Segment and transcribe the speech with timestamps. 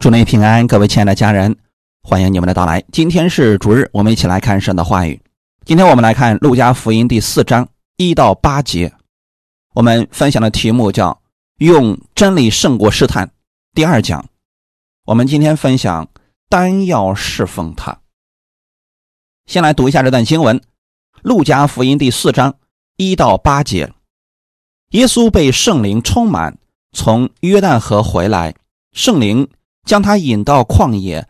[0.00, 1.54] 祝您平安，各位亲爱的家人，
[2.02, 2.82] 欢迎你们的到来。
[2.90, 5.20] 今天是主日，我们一起来看神的话语。
[5.66, 8.94] 今天我们来看《路加福音》第四章一到八节。
[9.74, 11.20] 我们分享的题目叫
[11.60, 13.30] “用真理胜过试探”。
[13.76, 14.24] 第二讲，
[15.04, 16.08] 我们今天分享
[16.48, 18.00] “单要侍奉他”。
[19.44, 20.58] 先来读一下这段经文，
[21.20, 22.54] 《路加福音》第四章
[22.96, 23.92] 一到八节。
[24.92, 26.56] 耶稣被圣灵充满，
[26.90, 28.54] 从约旦河回来，
[28.94, 29.46] 圣灵。
[29.84, 31.26] 将他引到旷野，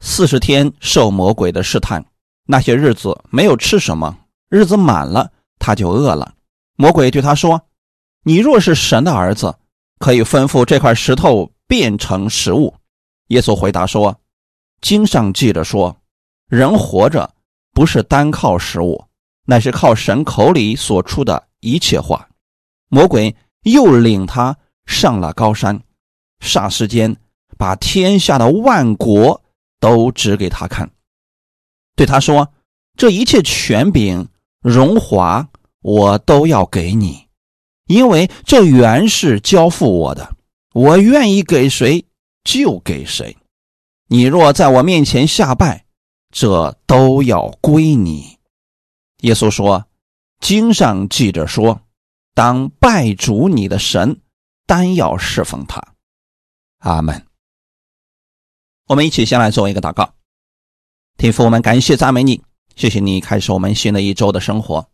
[0.00, 2.04] 四十天受魔鬼的试探。
[2.46, 4.18] 那些日子没有吃什么，
[4.48, 6.34] 日子满了，他就饿了。
[6.76, 7.62] 魔鬼对他说
[8.24, 9.56] ：“你若是神的儿子，
[9.98, 12.74] 可以吩咐这块石头变成食物。”
[13.28, 14.18] 耶稣回答说
[14.80, 15.96] ：“经上记着说，
[16.48, 17.32] 人活着
[17.72, 19.04] 不是单靠食物，
[19.46, 22.28] 乃是靠神口里所出的一切话。”
[22.88, 25.80] 魔鬼又领他上了高山，
[26.40, 27.16] 霎时间。
[27.60, 29.42] 把天下的万国
[29.80, 30.90] 都指给他看，
[31.94, 32.54] 对他说
[32.96, 34.30] ：“这一切权柄、
[34.62, 35.46] 荣华，
[35.82, 37.26] 我都要给你，
[37.84, 40.34] 因为这原是交付我的，
[40.72, 42.06] 我愿意给谁
[42.42, 43.36] 就给谁。
[44.08, 45.84] 你若在我面前下拜，
[46.30, 48.38] 这都要归你。”
[49.20, 49.84] 耶稣说
[50.40, 51.82] ：“经上记着说，
[52.32, 54.18] 当拜主你的神，
[54.66, 55.78] 单要侍奉他。”
[56.80, 57.29] 阿门。
[58.90, 60.14] 我们一起先来做一个祷告，
[61.16, 62.42] 天父，我们感谢赞美你，
[62.74, 64.84] 谢谢你开始我们新的一周的生活。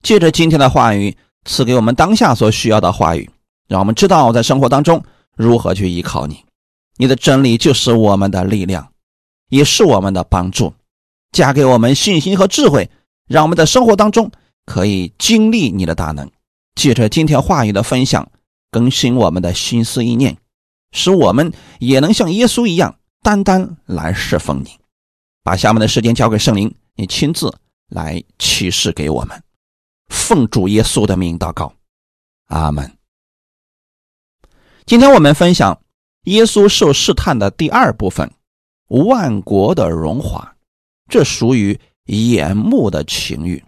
[0.00, 3.28] 借着今天的话语，赐给我们当下所需要的话语，
[3.66, 5.02] 让我们知道在生活当中
[5.34, 6.44] 如何去依靠你。
[6.98, 8.92] 你的真理就是我们的力量，
[9.48, 10.72] 也是我们的帮助。
[11.32, 12.88] 加给我们信心和智慧，
[13.26, 14.30] 让我们在生活当中
[14.66, 16.30] 可以经历你的大能。
[16.76, 18.30] 借着今天话语的分享，
[18.70, 20.36] 更新我们的心思意念，
[20.92, 22.94] 使我们也能像耶稣一样。
[23.26, 24.78] 单单来侍奉你，
[25.42, 27.52] 把下面的时间交给圣灵，你亲自
[27.88, 29.42] 来启示给我们。
[30.06, 31.74] 奉主耶稣的名祷告，
[32.46, 32.96] 阿门。
[34.84, 35.76] 今天我们分享
[36.26, 38.30] 耶稣受试探的第二部分：
[38.90, 40.54] 万国的荣华。
[41.10, 43.64] 这属于眼目的情欲。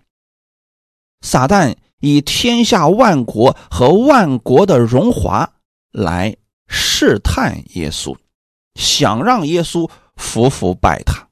[1.22, 5.52] 撒旦以天下万国和万国的荣华
[5.90, 6.36] 来
[6.68, 8.16] 试探耶稣。
[8.78, 11.28] 想让耶稣服服拜他，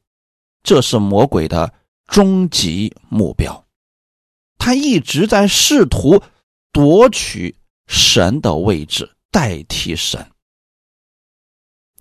[0.64, 1.72] 这是魔鬼的
[2.06, 3.64] 终极目标。
[4.58, 6.20] 他一直在试图
[6.72, 10.28] 夺取神的位置，代替神。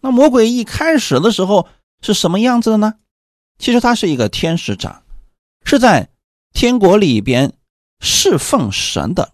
[0.02, 1.68] 那魔鬼一开始的时候
[2.02, 2.96] 是什么样子的呢？
[3.60, 5.04] 其实他是一个天使长，
[5.64, 6.10] 是在
[6.54, 7.54] 天国里边
[8.00, 9.34] 侍奉神的。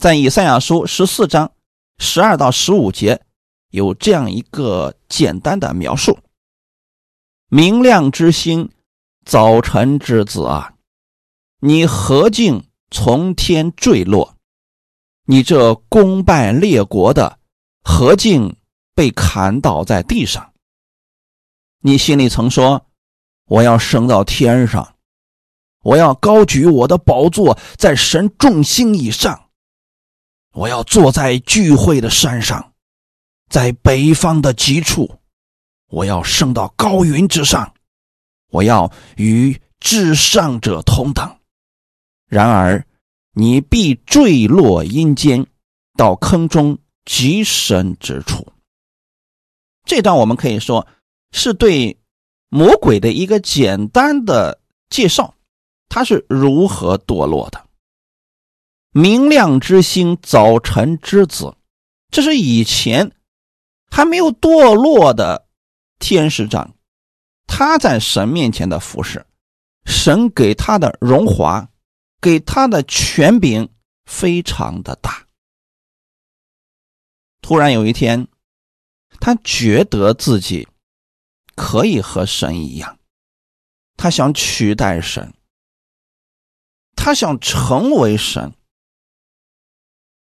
[0.00, 1.52] 在以赛亚书十四章
[1.98, 3.24] 十二到十五节。
[3.72, 6.18] 有这样一个简单的描述：
[7.48, 8.70] 明亮之星，
[9.24, 10.74] 早晨之子啊，
[11.58, 14.36] 你何竟从天坠落？
[15.24, 17.38] 你这攻败列国的，
[17.82, 18.54] 何竟
[18.94, 20.52] 被砍倒在地上？
[21.80, 22.88] 你心里曾说
[23.48, 24.96] ：“我要升到天上，
[25.82, 29.48] 我要高举我的宝座在神众星以上，
[30.52, 32.71] 我要坐在聚会的山上。”
[33.52, 35.18] 在北方的极处，
[35.90, 37.74] 我要升到高云之上，
[38.48, 41.36] 我要与至上者同等。
[42.26, 42.82] 然而，
[43.34, 45.46] 你必坠落阴间，
[45.98, 48.50] 到坑中极深之处。
[49.84, 50.86] 这段我们可以说
[51.32, 51.98] 是对
[52.48, 55.34] 魔鬼的一个简单的介绍，
[55.90, 57.62] 他是如何堕落的。
[58.92, 61.54] 明亮之星，早晨之子，
[62.10, 63.12] 这是以前。
[63.94, 65.46] 还没有堕落的
[65.98, 66.74] 天使长，
[67.46, 69.26] 他在神面前的服侍，
[69.84, 71.68] 神给他的荣华，
[72.18, 73.68] 给他的权柄
[74.06, 75.26] 非常的大。
[77.42, 78.26] 突然有一天，
[79.20, 80.66] 他觉得自己
[81.54, 82.98] 可以和神一样，
[83.98, 85.34] 他想取代神，
[86.96, 88.54] 他想成为神。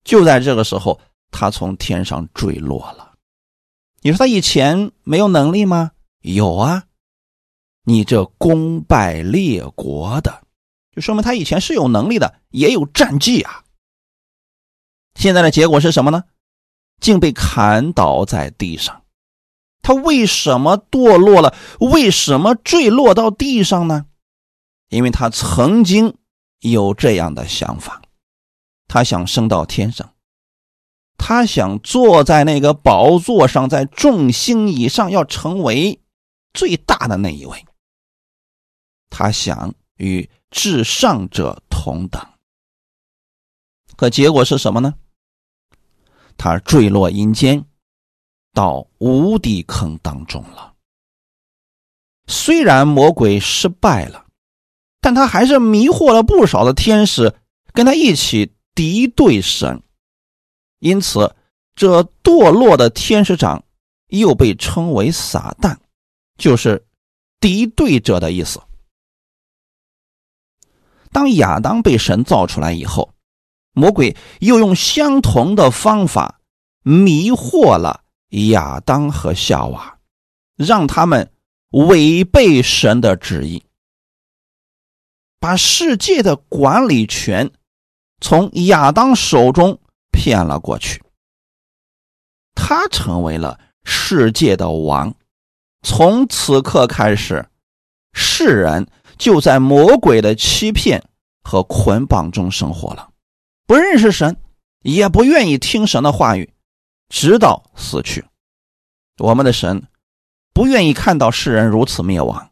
[0.06, 3.09] 就在这个时候，他从天上坠落了。
[4.02, 5.92] 你说他以前没有能力吗？
[6.22, 6.86] 有啊，
[7.84, 10.44] 你这攻败列国的，
[10.96, 13.64] 就说明他以前是有能力的，也有战绩啊。
[15.16, 16.24] 现在的结果是什么呢？
[17.02, 19.04] 竟被砍倒在地上。
[19.82, 21.56] 他为什么堕落了？
[21.80, 24.06] 为什么坠落到地上呢？
[24.90, 26.16] 因为他曾经
[26.60, 28.02] 有这样的想法，
[28.88, 30.14] 他想升到天上。
[31.20, 36.00] 他想坐在那个宝座上，在众星以上，要成为
[36.54, 37.66] 最大的那一位。
[39.10, 42.26] 他想与至上者同等。
[43.98, 44.96] 可结果是什么呢？
[46.38, 47.66] 他坠落阴间，
[48.54, 50.74] 到无底坑当中了。
[52.28, 54.26] 虽然魔鬼失败了，
[55.02, 57.36] 但他还是迷惑了不少的天使，
[57.74, 59.84] 跟他一起敌对神。
[60.80, 61.36] 因此，
[61.76, 63.64] 这堕落的天使长
[64.08, 65.78] 又被称为撒旦，
[66.38, 66.86] 就是
[67.40, 68.62] 敌对者的意思。
[71.12, 73.14] 当亚当被神造出来以后，
[73.74, 76.40] 魔鬼又用相同的方法
[76.84, 80.00] 迷惑了亚当和夏娃，
[80.56, 81.32] 让他们
[81.72, 83.64] 违背神的旨意，
[85.40, 87.52] 把世界的管理权
[88.22, 89.80] 从亚当手中
[90.12, 91.02] 骗了过去。
[92.56, 95.14] 他成为了世界的王，
[95.82, 97.48] 从此刻开始，
[98.14, 101.02] 世人就在魔鬼的欺骗
[101.44, 103.10] 和捆绑中生活了。
[103.66, 104.36] 不认识神，
[104.82, 106.54] 也不愿意听神的话语，
[107.08, 108.26] 直到死去。
[109.20, 109.88] 我们的神
[110.54, 112.52] 不愿意看到世人如此灭亡，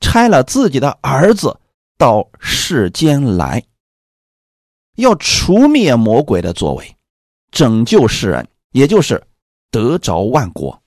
[0.00, 1.60] 差了自己的儿子
[1.96, 3.64] 到世间来，
[4.96, 6.96] 要除灭魔鬼的作为，
[7.50, 9.22] 拯救世人，也就是
[9.70, 10.82] 得着万国。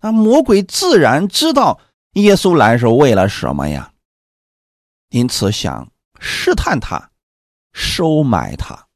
[0.00, 1.80] 那魔鬼自然知道
[2.12, 3.92] 耶稣来是为了什么呀，
[5.10, 5.90] 因此想。
[6.18, 7.10] 试探他，
[7.74, 8.88] 收买他，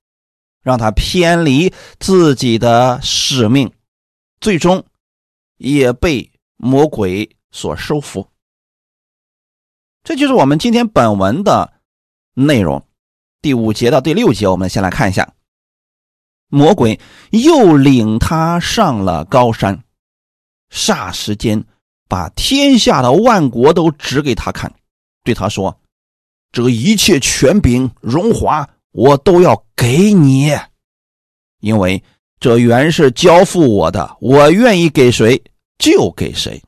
[0.62, 3.70] 让他偏离自己的使命，
[4.40, 4.82] 最终
[5.58, 8.26] 也被魔鬼所收服。
[10.02, 11.74] 这就是我们今天本文的
[12.46, 12.84] 内容，
[13.42, 15.34] 第五节到第六节，我们先来看一下。
[16.48, 16.98] 魔鬼
[17.30, 19.84] 又领他上了高山，
[20.72, 21.64] 霎时间
[22.08, 24.72] 把天下的万国都指给他看，
[25.22, 25.78] 对他说。
[26.52, 30.50] 这一切权柄荣华，我都要给你，
[31.60, 32.02] 因为
[32.40, 35.40] 这原是交付我的，我愿意给谁
[35.78, 36.60] 就给谁。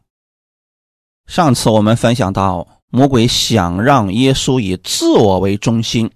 [1.26, 6.12] 上次我们分享到，魔鬼想让耶稣以自我为中心，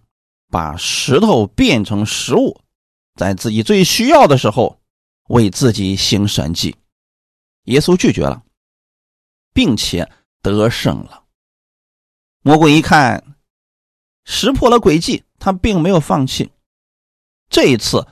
[0.51, 2.61] 把石头变成食物，
[3.15, 4.79] 在自己最需要的时候
[5.29, 6.77] 为自己行神迹。
[7.65, 8.43] 耶稣拒绝了，
[9.55, 10.13] 并且
[10.43, 11.25] 得胜了。
[12.43, 13.25] 魔鬼一看。
[14.29, 16.51] 识破了诡计，他并没有放弃。
[17.49, 18.09] 这一次，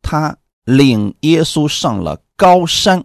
[0.00, 3.04] 他领耶稣上了高山，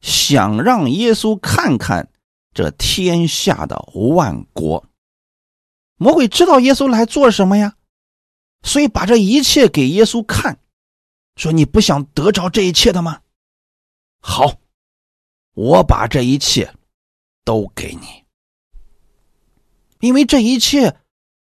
[0.00, 2.08] 想让耶稣看看
[2.52, 4.84] 这天下的万国。
[5.96, 7.76] 魔鬼知道耶稣来做什么呀，
[8.62, 10.58] 所以把这一切给耶稣看，
[11.36, 13.20] 说：“你不想得着这一切的吗？
[14.20, 14.60] 好，
[15.54, 16.74] 我把这一切
[17.44, 18.24] 都给你，
[20.00, 20.96] 因为这一切。”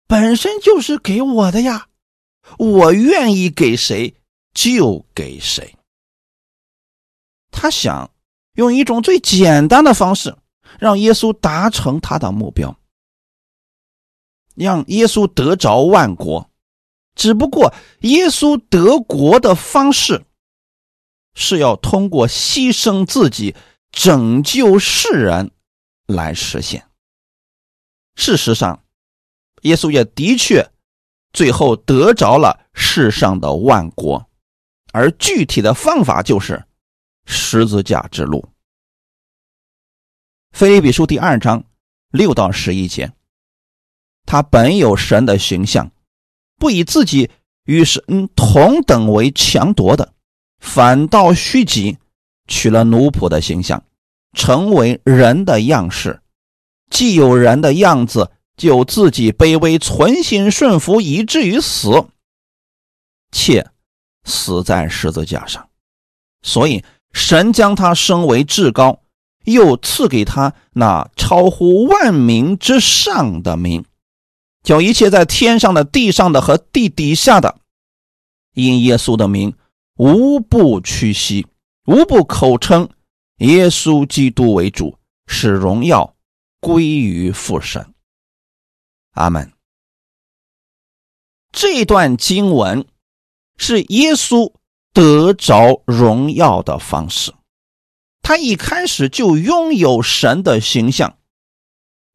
[0.09, 1.87] 本身就是给我的呀，
[2.57, 4.15] 我愿意给谁
[4.55, 5.77] 就给谁。
[7.51, 8.09] 他想
[8.53, 10.35] 用一种最简单的方式，
[10.79, 12.75] 让耶稣达成他的目标，
[14.55, 16.49] 让耶稣得着万国。
[17.15, 20.25] 只不过耶稣得国的方式，
[21.35, 23.55] 是要通过牺牲自己
[23.91, 25.51] 拯救世人
[26.07, 26.87] 来实现。
[28.15, 28.83] 事实上。
[29.63, 30.65] 耶稣也的确
[31.33, 34.25] 最后得着了世上的万国，
[34.93, 36.63] 而具体的方法就是
[37.25, 38.47] 十字架之路。
[40.51, 41.63] 非比书第二章
[42.11, 43.11] 六到十一节，
[44.25, 45.91] 他本有神的形象，
[46.57, 47.29] 不以自己
[47.65, 50.13] 与神同等为强夺的，
[50.59, 51.97] 反倒虚己，
[52.47, 53.83] 取了奴仆的形象，
[54.33, 56.21] 成为人的样式，
[56.89, 58.31] 既有人的样子。
[58.57, 62.09] 就自己卑微，存心顺服，以至于死，
[63.31, 63.65] 且
[64.25, 65.69] 死在十字架上。
[66.41, 69.01] 所以神将他升为至高，
[69.51, 73.85] 又赐给他那超乎万民之上的名，
[74.63, 77.59] 叫一切在天上的、地上的和地底下的，
[78.53, 79.55] 因耶稣的名，
[79.95, 81.47] 无不屈膝，
[81.85, 82.89] 无不口称
[83.37, 86.15] 耶稣基督为主，使荣耀
[86.59, 87.93] 归于父神。
[89.11, 89.51] 阿门。
[91.51, 92.85] 这段经文
[93.57, 94.53] 是耶稣
[94.93, 97.33] 得着荣耀的方式。
[98.29, 101.17] 他一开始就拥有神的形象，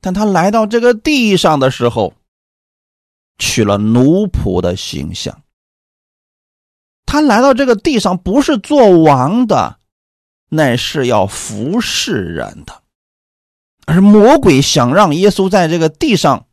[0.00, 2.14] 但他来到这个地上的时候，
[3.36, 5.42] 取了奴仆的形象，
[7.04, 9.80] 他来到这个地上不是做王的，
[10.50, 12.84] 乃是要服侍人的。
[13.84, 16.46] 而魔鬼想让耶稣在这个地上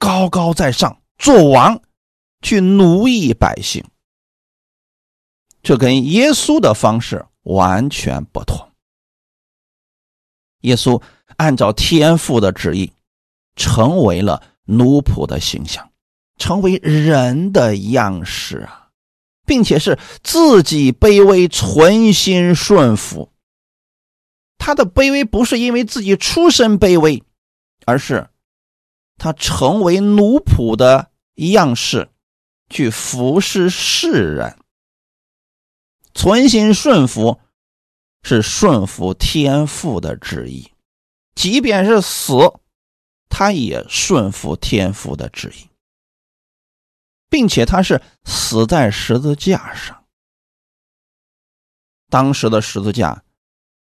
[0.00, 1.80] 高高在上做王，
[2.42, 3.84] 去奴役百姓。
[5.62, 8.67] 这跟耶稣的方式完全不同。
[10.62, 11.00] 耶稣
[11.36, 12.92] 按照天父的旨意，
[13.56, 15.90] 成为了奴仆的形象，
[16.36, 18.88] 成为人的样式啊，
[19.46, 23.32] 并且是自己卑微、存心顺服。
[24.58, 27.22] 他的卑微不是因为自己出身卑微，
[27.86, 28.28] 而是
[29.16, 32.10] 他成为奴仆的样式，
[32.68, 34.58] 去服侍世人。
[36.14, 37.40] 存心顺服，
[38.28, 40.70] 是顺服天父的旨意，
[41.34, 42.34] 即便是死，
[43.30, 45.70] 他也顺服天父的旨意，
[47.30, 50.04] 并且他是死在十字架上。
[52.10, 53.24] 当时的十字架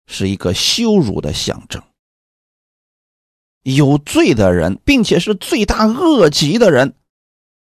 [0.05, 1.81] 是一个羞辱的象征，
[3.61, 6.93] 有罪的人，并且是罪大恶极的人，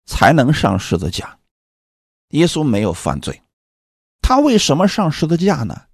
[0.07, 1.37] 才能上十字架。
[2.29, 3.43] 耶稣没有犯罪。
[4.23, 5.85] 他为什么上十字架呢？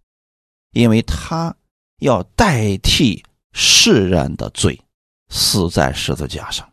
[0.72, 1.56] 因为他
[2.00, 4.82] 要代替世人的罪，
[5.30, 6.72] 死在十字架上。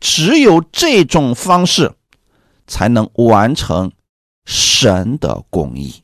[0.00, 1.94] 只有这种方式，
[2.66, 3.92] 才能完成
[4.44, 6.02] 神的公义。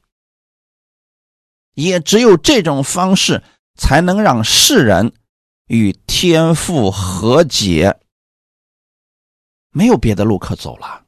[1.75, 3.43] 也只有这种方式，
[3.77, 5.13] 才能让世人
[5.67, 8.01] 与天父和解。
[9.71, 11.05] 没有别的路可走了。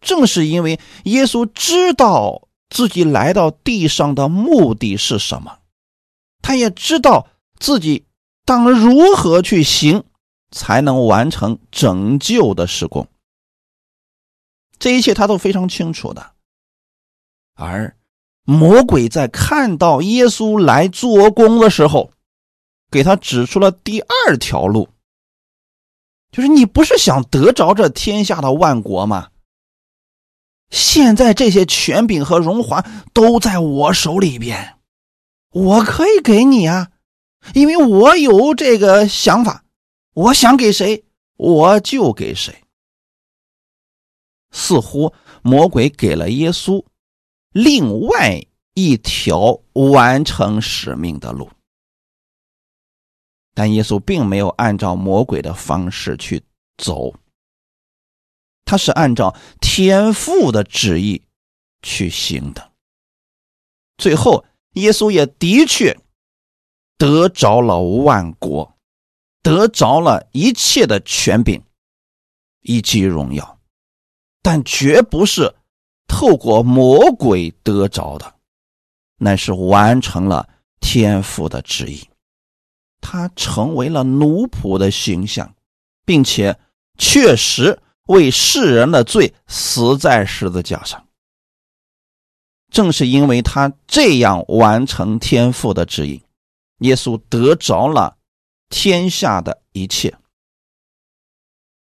[0.00, 5.58] 正是因为耶稣知道自己来到地上的目的是什么，
[6.40, 8.06] 他也知道自己
[8.46, 10.04] 当如何去行
[10.50, 13.06] 才能完成拯救的施工。
[14.78, 16.32] 这一切他都非常清楚的。
[17.54, 17.94] 而
[18.44, 22.10] 魔鬼在看到耶稣来做工的时候，
[22.90, 24.88] 给他指出了第二条路，
[26.30, 29.28] 就是你不是想得着这天下的万国吗？
[30.72, 34.78] 现在这些权柄和荣华都在我手里边，
[35.50, 36.90] 我可以给你啊，
[37.54, 39.64] 因为我有这个想法，
[40.14, 41.04] 我想给谁
[41.36, 42.64] 我就给谁。
[44.50, 45.12] 似乎
[45.42, 46.82] 魔鬼给了耶稣
[47.52, 51.50] 另外一条完成使命的路，
[53.54, 56.42] 但耶稣并没有按照魔鬼的方式去
[56.78, 57.14] 走。
[58.64, 61.22] 他是按照天父的旨意
[61.82, 62.72] 去行的，
[63.98, 65.98] 最后耶稣也的确
[66.96, 68.78] 得着了万国，
[69.42, 71.62] 得着了一切的权柄
[72.62, 73.60] 以及荣耀，
[74.40, 75.54] 但绝不是
[76.06, 78.36] 透过魔鬼得着的，
[79.18, 80.48] 乃是完成了
[80.80, 82.08] 天父的旨意，
[83.00, 85.54] 他成为了奴仆的形象，
[86.06, 86.58] 并且
[86.96, 87.81] 确实。
[88.06, 91.06] 为世人的罪死在十字架上，
[92.70, 96.22] 正是因为他这样完成天父的旨意，
[96.78, 98.16] 耶稣得着了
[98.68, 100.16] 天下的一切，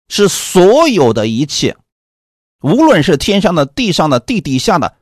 [0.09, 1.75] 是所有的一切，
[2.61, 4.95] 无论是天上的、地上的、地底下的，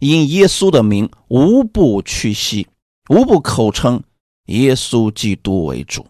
[0.00, 2.66] 因耶稣的名，无不屈膝，
[3.08, 4.02] 无不口称
[4.46, 6.04] 耶稣基督为主，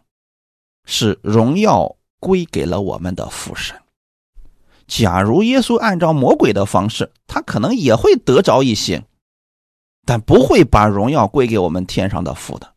[0.86, 3.78] 是荣耀归给了我们的父神。
[4.86, 9.04] 假如耶稣按照魔鬼的方式，他可能也会得着一些，
[10.04, 12.74] 但不会把荣耀归给我们天上的父的。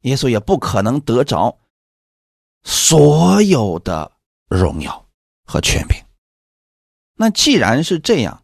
[0.00, 1.58] 耶稣也不可能得着
[2.62, 4.12] 所有的
[4.48, 5.06] 荣耀
[5.46, 5.96] 和权柄。
[7.14, 8.42] 那既然是这样，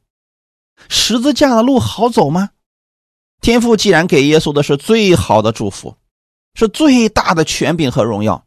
[0.88, 2.50] 十字架的路好走吗？
[3.40, 5.96] 天父既然给耶稣的是最好的祝福，
[6.54, 8.46] 是最大的权柄和荣耀，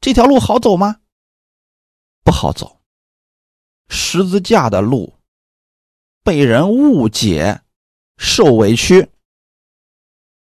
[0.00, 0.96] 这条路好走吗？
[2.22, 2.77] 不好走。
[3.88, 5.14] 十字架的路，
[6.22, 7.62] 被人误解，
[8.18, 9.10] 受委屈，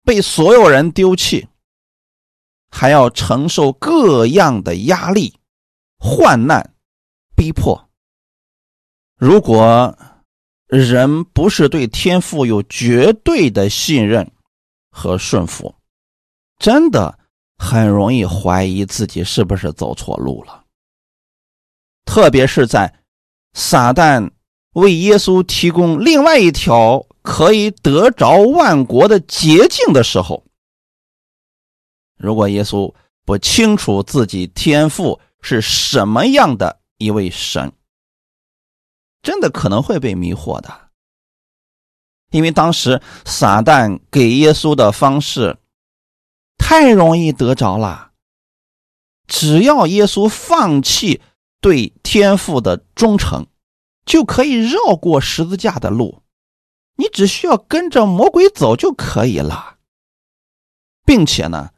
[0.02, 1.48] 被所有人丢弃，
[2.70, 5.38] 还要承受各样的压力、
[5.98, 6.74] 患难、
[7.36, 7.88] 逼迫。
[9.16, 9.96] 如果
[10.66, 14.30] 人不是对天赋有绝对的信任
[14.90, 15.74] 和顺服，
[16.58, 17.18] 真的
[17.58, 20.64] 很容易怀疑自己是不是走错路了，
[22.06, 23.03] 特别是在。
[23.54, 24.30] 撒旦
[24.72, 30.44] 为耶稣提供另外一条可以得着万国的捷径的时候，
[32.18, 32.92] 如果耶稣
[33.24, 37.72] 不清楚自己天赋是什么样的一位神，
[39.22, 40.90] 真的可能会被迷惑的。
[42.30, 45.56] 因为当时撒旦给耶稣的方式
[46.58, 48.10] 太容易得着了，
[49.28, 51.20] 只要耶稣放弃
[51.64, 53.46] 对天父的忠诚，
[54.04, 56.20] 就可以绕过十字架的路，
[56.96, 59.78] 你只需要跟着魔鬼走就可以了，
[61.06, 61.70] 并且呢，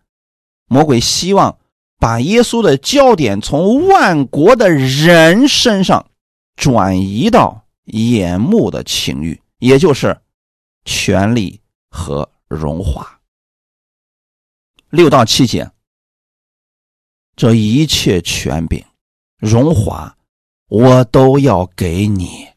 [0.66, 1.60] 魔鬼希望
[2.00, 6.10] 把耶稣的焦点从万国的人身上
[6.56, 10.20] 转移到眼目的情欲，也就是。
[10.88, 13.20] 权力和荣华，
[14.90, 15.68] 六到七节，
[17.34, 18.84] 这一切权柄、
[19.38, 20.16] 荣华，
[20.68, 22.48] 我都要给你，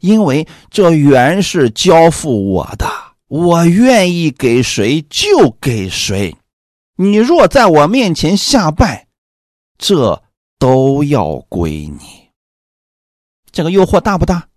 [0.00, 2.86] 因为这原是交付我的，
[3.28, 6.36] 我愿意给谁就给谁。
[6.96, 9.06] 你若在我面前下拜，
[9.78, 10.22] 这
[10.58, 12.30] 都要归你。
[13.50, 14.48] 这个诱惑大不大？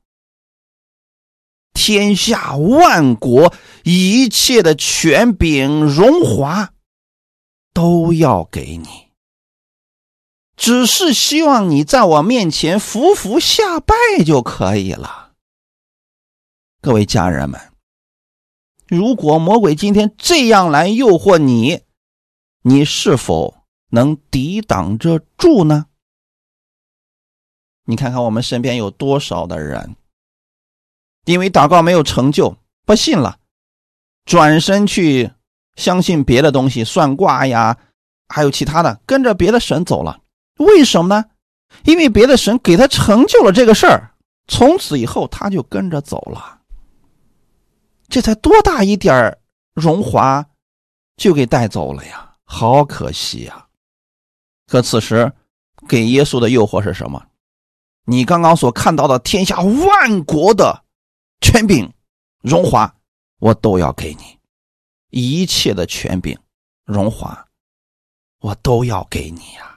[1.73, 6.73] 天下万国一切的权柄荣华，
[7.73, 9.10] 都要给你。
[10.61, 15.31] 只是希望你在我面前服服下拜就可以了。
[16.81, 17.59] 各位家人们，
[18.87, 21.81] 如果魔鬼今天这样来诱惑你，
[22.61, 25.87] 你是否能抵挡着住呢？
[27.85, 29.95] 你看看我们身边有多少的人。
[31.25, 33.39] 因为祷告没有成就，不信了，
[34.25, 35.31] 转身去
[35.75, 37.79] 相信别的东西，算卦呀，
[38.27, 40.20] 还有其他的，跟着别的神走了。
[40.61, 41.25] 为什么呢？
[41.83, 44.13] 因为别的神给他成就了这个事儿，
[44.47, 46.59] 从此以后他就跟着走了。
[48.07, 49.37] 这才多大一点
[49.73, 50.45] 荣华，
[51.17, 53.65] 就给带走了呀，好可惜呀！
[54.67, 55.31] 可此时
[55.87, 57.25] 给耶稣的诱惑是什么？
[58.05, 60.83] 你刚刚所看到的天下万国的。
[61.43, 61.91] 权柄、
[62.41, 62.93] 荣华，
[63.39, 64.37] 我都要给你；
[65.09, 66.37] 一切的权柄、
[66.85, 67.47] 荣华，
[68.41, 69.70] 我都要给你呀！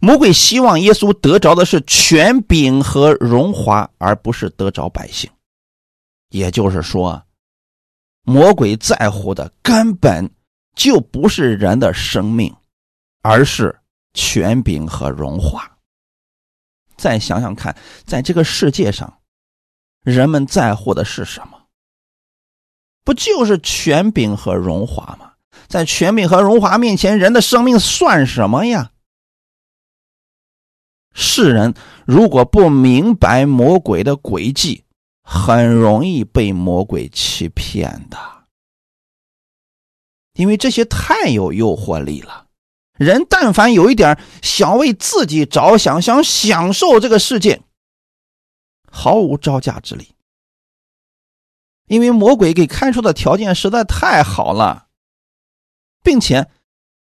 [0.00, 5.30] 魔鬼希望耶稣得着的是权柄和荣华，而不是得着百姓。
[6.30, 7.22] 也就是说，
[8.22, 10.30] 魔鬼在乎的根本
[10.74, 12.54] 就不是人的生命，
[13.22, 13.78] 而是
[14.14, 15.70] 权柄和荣华。
[16.96, 19.12] 再想想看，在这个世界上。
[20.04, 21.58] 人们在乎的是什么？
[23.04, 25.32] 不就是权柄和荣华吗？
[25.66, 28.92] 在权柄和荣华面前，人的生命算什么呀？
[31.14, 31.74] 世人
[32.06, 34.84] 如果不明白魔鬼的诡计，
[35.22, 38.18] 很容易被魔鬼欺骗的，
[40.34, 42.46] 因为这些太有诱惑力了。
[42.96, 47.62] 人但凡有一点想为自己着想，想享受这个世界。
[48.90, 50.14] 毫无招架之力，
[51.86, 54.88] 因为魔鬼给开出的条件实在太好了，
[56.02, 56.50] 并且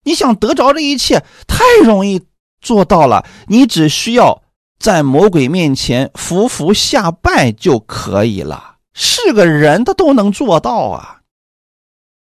[0.03, 2.25] 你想得着这一切太容易
[2.65, 4.41] 做到了，你只需要
[4.79, 11.21] 在魔鬼面前服服下拜就可以了，是个人他都能做到啊。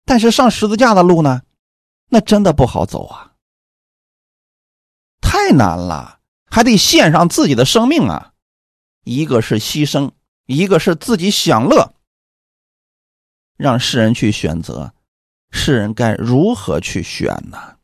[0.06, 1.44] 但是上十字架的路呢，
[2.10, 3.34] 那真的不好走啊，
[5.22, 6.18] 太难了，
[6.50, 8.34] 还得献上自己的生命啊。
[9.04, 10.12] 一个是牺牲，
[10.48, 11.94] 一个是自己享乐，
[13.56, 14.94] 让世人去选择，
[15.52, 17.78] 世人该如何去选呢？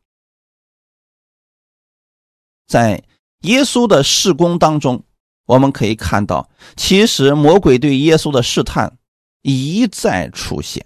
[2.69, 3.03] 在
[3.41, 5.03] 耶稣的事工当中，
[5.45, 8.97] 我们可以看到，其实魔鬼对耶稣的试探
[9.41, 10.86] 一再出现。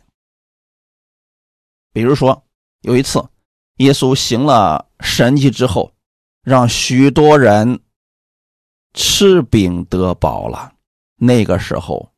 [1.91, 2.43] 比如说，
[2.81, 3.23] 有一次，
[3.77, 5.91] 耶稣行了神迹之后，
[6.41, 7.79] 让许多人。
[8.95, 10.75] 吃饼得饱了，
[11.15, 12.11] 那个时候，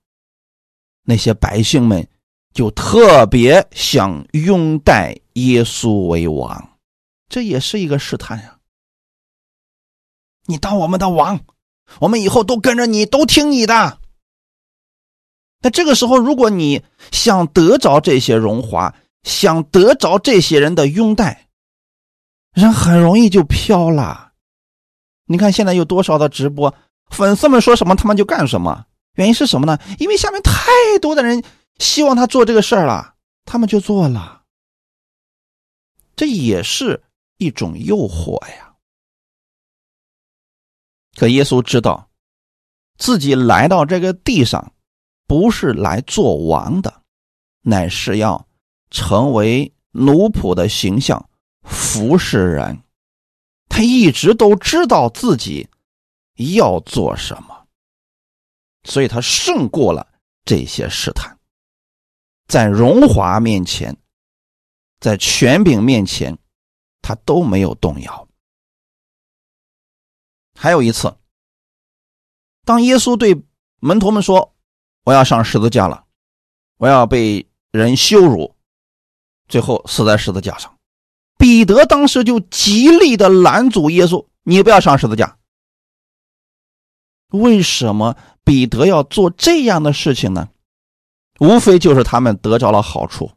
[1.04, 2.06] 那些百姓们
[2.54, 6.78] 就特别想拥戴耶稣为王，
[7.30, 8.54] 这也是一个试探呀。
[10.45, 11.39] 你当我们的王，
[11.99, 13.99] 我们以后都跟着你，都听你的。
[15.62, 21.47] 那这个时候，如果你想得着这些荣华，想得着这些人的拥戴，
[22.53, 24.34] 人很容易就飘了。
[25.25, 26.75] 你看现在有多少的直播，
[27.10, 29.79] 粉丝们说什么他们就干什么，原因是什么呢？
[29.97, 30.62] 因为下面太
[31.01, 31.43] 多的人
[31.79, 34.43] 希望他做这个事儿了，他们就做了。
[36.15, 37.03] 这也是
[37.38, 38.64] 一种诱惑呀。
[41.15, 42.10] 可耶稣知道，
[42.97, 44.73] 自己来到这个地上，
[45.25, 47.01] 不是来做王的，
[47.62, 48.45] 乃是要
[48.91, 51.30] 成为奴仆的形象，
[51.63, 52.78] 服侍人。
[53.69, 55.67] 他一直都知道自己
[56.58, 57.67] 要做什么，
[58.84, 60.06] 所以他胜过了
[60.45, 61.38] 这些试探。
[62.47, 63.95] 在荣华面前，
[64.99, 66.38] 在权柄面前，
[67.01, 68.28] 他都没有动摇。
[70.57, 71.15] 还有一次，
[72.63, 73.43] 当耶稣对
[73.79, 74.55] 门徒们说
[75.05, 76.05] ：“我要上十字架了，
[76.77, 78.55] 我要被人羞辱，
[79.47, 80.71] 最后死在十字架上。”
[81.37, 85.37] 彼得当时就极力的拦阻耶稣：“你不要上十字架。”
[87.29, 90.49] 为什么彼得要做这样的事情呢？
[91.39, 93.29] 无非就是他们得着了好处，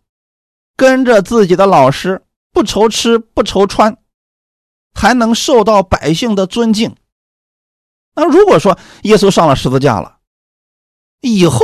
[0.76, 3.98] 跟着自己的老师，不愁吃不愁穿，
[4.94, 6.94] 还能受到百姓的尊敬。
[8.18, 10.18] 那如果说耶稣上了十字架了，
[11.20, 11.60] 以后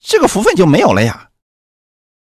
[0.00, 1.30] 这个福分就没有了呀。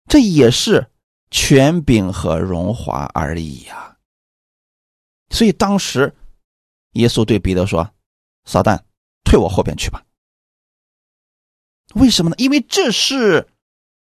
[0.08, 0.90] 这也是
[1.30, 3.98] 权柄和荣华而已呀。
[5.30, 6.16] 所以当时
[6.94, 7.94] 耶稣对彼得说
[8.46, 8.84] ：“撒旦。”
[9.24, 10.04] 退我后边去吧。
[11.94, 12.36] 为什么呢？
[12.38, 13.48] 因为这是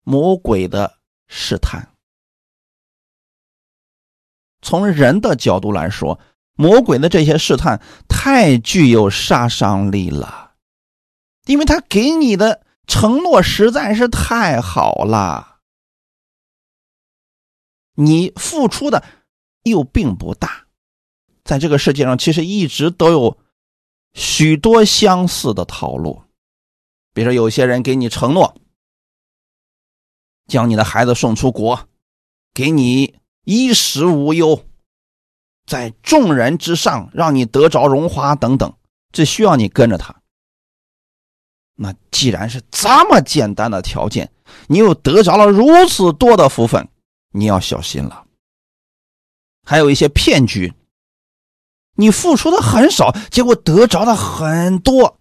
[0.03, 1.95] 魔鬼的试探。
[4.61, 6.19] 从人的角度来说，
[6.63, 10.53] 魔鬼的这些试探太具有杀伤力了，
[11.47, 15.59] 因为他给你的承诺实在是太好了，
[17.97, 19.03] 你付出的
[19.65, 20.67] 又并不大。
[21.43, 23.37] 在这个世界上，其实一直都有。
[24.15, 26.23] 许多相似的套路，
[27.15, 28.61] 比如说，有些人给你承诺，
[30.47, 31.89] 将你的孩子送出国，
[32.53, 34.67] 给你衣食无忧，
[35.67, 38.75] 在众人之上，让你得着荣华等等，
[39.13, 40.23] 只需要你跟着他。
[41.75, 44.31] 那既然是这么简单的条件，
[44.67, 46.89] 你又得着了如此多的福分，
[47.31, 48.27] 你要小心了。
[49.67, 50.75] 还有一些骗局。
[51.95, 55.19] 你付出的很少，结果得着的很多。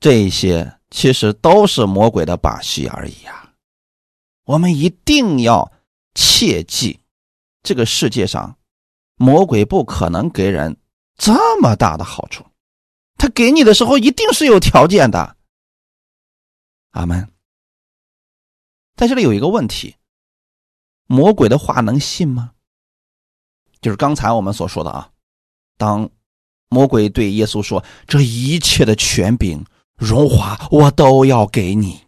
[0.00, 3.52] 这些其实都是魔鬼的把戏而已呀。
[4.44, 5.70] 我们一定要
[6.14, 7.00] 切记，
[7.62, 8.56] 这个世界上，
[9.16, 10.76] 魔鬼不可能给人
[11.16, 12.44] 这么大的好处，
[13.16, 15.36] 他给你的时候一定是有条件的。
[16.90, 17.28] 阿门。
[18.94, 19.96] 在这里有一个问题：
[21.06, 22.52] 魔鬼的话能信吗？
[23.80, 25.10] 就是刚才我们所说的啊。
[25.78, 26.08] 当
[26.68, 29.64] 魔鬼对耶稣说：“这一切的权柄、
[29.96, 32.06] 荣华，我都要给你，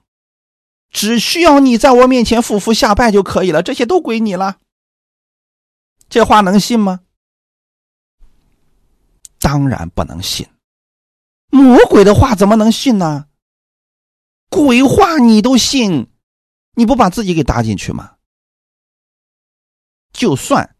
[0.91, 4.59] 只需要你在我面前俯伏下拜就可以了，这些都归你了。”
[6.19, 7.03] 这话能信吗？
[9.39, 10.49] 当然不能信。
[11.49, 13.27] 魔鬼的话怎么能信呢？
[14.51, 16.11] 鬼话你都信，
[16.75, 18.17] 你不把自己给搭进去吗？
[20.13, 20.75] 就算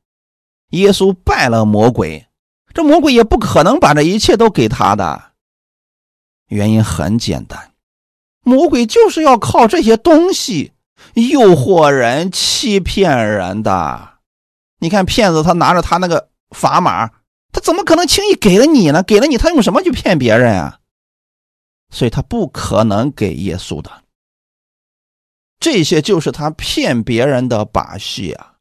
[0.71, 2.27] 耶稣败了魔鬼。
[2.75, 5.35] 这魔鬼也不可能把这一切都给他的，
[6.49, 7.75] 原因很简单，
[8.41, 10.73] 魔鬼就是要靠这些东西
[11.15, 14.18] 诱惑人、欺骗人的。
[14.79, 17.09] 你看骗子，他拿着他那个砝码，
[17.53, 19.03] 他怎么可能轻易给了你呢？
[19.03, 20.81] 给了你，他用什么去骗别人啊？
[21.91, 24.05] 所以他不可能给耶稣的。
[25.59, 28.55] 这些就是他骗别人的把戏啊。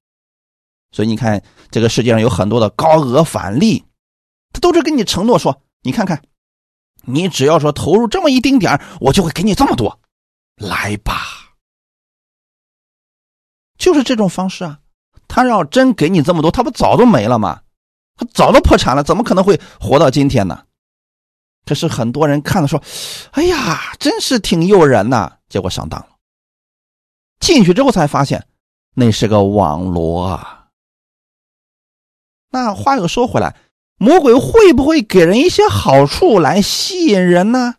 [0.92, 3.86] 所以你看，这个世界上有很多的高额返利。
[4.54, 6.24] 他都是跟你承诺说：“你看看，
[7.04, 10.00] 你只要说投入这么一丁点我就会给你这么多，
[10.56, 11.54] 来吧。”
[13.78, 14.80] 就是这种方式啊。
[15.28, 17.62] 他要真给你这么多，他不早都没了吗？
[18.16, 20.64] 他早都破产了，怎么可能会活到今天呢？
[21.66, 22.82] 可是很多人看了说
[23.34, 26.08] ：“哎呀，真是挺诱人呐！”结果上当了。
[27.40, 28.48] 进去之后才发现，
[28.96, 30.68] 那是个网罗啊。
[32.50, 33.56] 那话又说回来。
[34.00, 37.78] 魔鬼会不会给人一些好处来吸引人呢？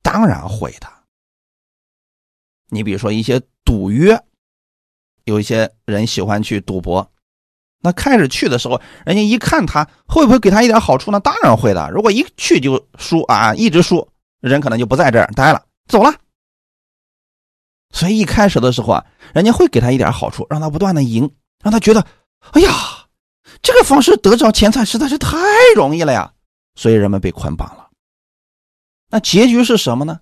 [0.00, 0.88] 当然会的。
[2.68, 4.24] 你比如说一些赌约，
[5.24, 7.10] 有一些人喜欢去赌博，
[7.80, 11.20] 那开始去的时候，人家一看他会不会给他一点好处呢？
[11.20, 11.90] 当然会的。
[11.90, 14.08] 如果一去就输啊，一直输，
[14.40, 16.14] 人可能就不在这儿待了，走了。
[17.92, 21.30] 所以一开始的时候啊，人家会给他一点好处，让他不断的赢，
[21.62, 22.06] 让他觉得，
[22.52, 22.70] 哎呀。
[23.62, 25.36] 这个方式得着钱财实在是太
[25.74, 26.32] 容易了呀，
[26.76, 27.90] 所以人们被捆绑了。
[29.10, 30.20] 那结局是什么呢？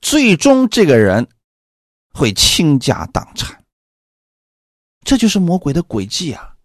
[0.00, 1.28] 最终这个人
[2.12, 3.62] 会倾家荡产。
[5.06, 6.56] 这就是魔鬼的诡计啊！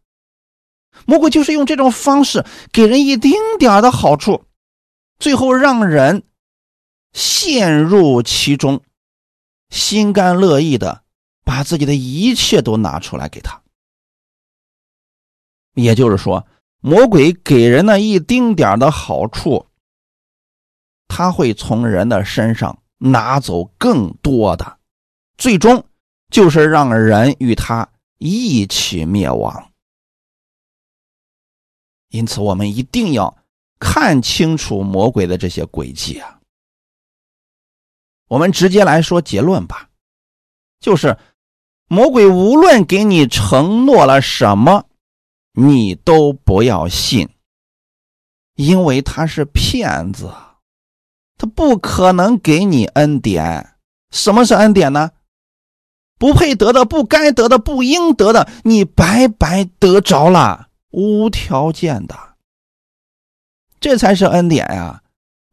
[1.05, 4.45] 魔鬼就是用这种方式给人一丁点的好处，
[5.19, 6.23] 最后让人
[7.13, 8.81] 陷入其中，
[9.69, 11.03] 心甘乐意的
[11.45, 13.61] 把自己的一切都拿出来给他。
[15.75, 16.47] 也就是说，
[16.79, 19.67] 魔鬼给人那一丁点的好处，
[21.07, 24.79] 他会从人的身上拿走更多的，
[25.37, 25.85] 最终
[26.31, 27.87] 就是让人与他
[28.23, 29.71] 一起灭亡。
[32.09, 33.35] 因此，我们一定要
[33.79, 36.39] 看清楚魔鬼的这些诡计啊！
[38.27, 39.89] 我们直接来说结论吧，
[40.79, 41.17] 就是
[41.87, 44.85] 魔鬼无论给你承诺了什么，
[45.53, 47.27] 你都不要信，
[48.53, 50.31] 因为他是骗子，
[51.37, 53.75] 他不可能给你恩典。
[54.11, 55.09] 什么是恩典呢？
[56.21, 60.67] 不配得的、不该得的、不应得的，你白白得着了。
[60.91, 62.15] 无条件的，
[63.79, 65.01] 这才是恩典呀！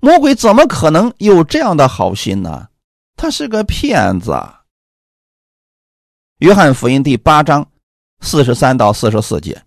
[0.01, 2.69] 魔鬼怎么可能有这样的好心呢？
[3.17, 4.39] 他是个骗子。
[6.41, 7.67] 约翰福音第八章
[8.21, 9.63] 四十三到四十四节，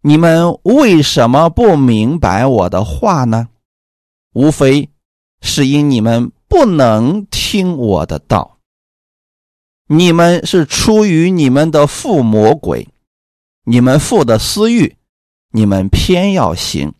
[0.00, 3.48] 你们为什么不明白我的话呢？
[4.32, 4.88] 无非
[5.42, 8.57] 是因你们不能听我的道。
[9.88, 12.88] 你们是出于你们的父魔鬼。
[13.64, 14.96] 你们父的私欲，
[15.50, 16.94] 你们偏要行。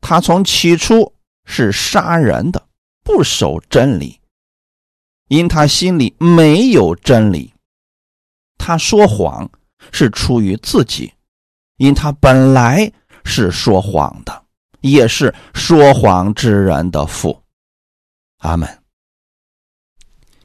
[0.00, 2.66] 他从起初是杀人的，
[3.04, 4.20] 不守真理，
[5.28, 7.54] 因他心里没有真理。
[8.58, 9.48] 他说谎
[9.92, 11.12] 是出于自己，
[11.76, 12.92] 因他本来
[13.24, 14.44] 是说谎的，
[14.80, 17.42] 也是说谎之人的父。
[18.38, 18.82] 阿门。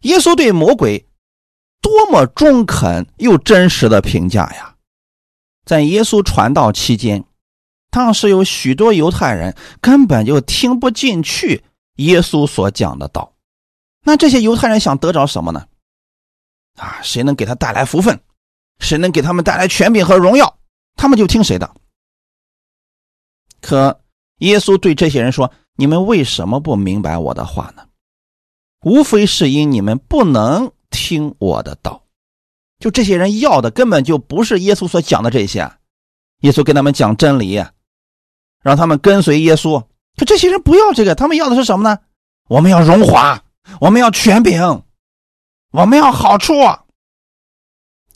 [0.02, 1.04] 耶稣对魔鬼
[1.82, 4.76] 多么中肯又真实的评价呀！
[5.66, 7.26] 在耶稣传道期间，
[7.90, 11.64] 当时有许多犹太人根本就听不进去
[11.96, 13.34] 耶稣所讲的道。
[14.04, 15.68] 那这些犹太人想得着什么呢？
[16.76, 18.20] 啊，谁能给他带来福分，
[18.80, 20.58] 谁能给他们带来权柄和荣耀，
[20.96, 21.76] 他们就听谁的。
[23.60, 24.02] 可
[24.38, 27.88] 耶稣对这些人说：“你们为什么不明白我的话呢？
[28.84, 32.02] 无非是因你们不能听我的道。”
[32.80, 35.72] 就这些人要的根本就不是耶稣所讲的这些，
[36.42, 37.64] 耶稣跟他们讲真理，
[38.62, 39.84] 让他们跟随耶稣。
[40.16, 42.00] 可这些人不要这个，他们要的是什么呢？
[42.50, 43.44] 我们要荣华，
[43.80, 44.84] 我们要权柄，
[45.72, 46.54] 我们要好处，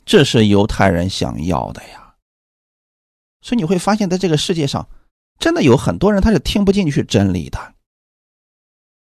[0.04, 2.14] 这是犹太人想要的呀。
[3.40, 4.88] 所以你会发现在这个世界上，
[5.38, 7.74] 真的有很多人他是听不进去真理的。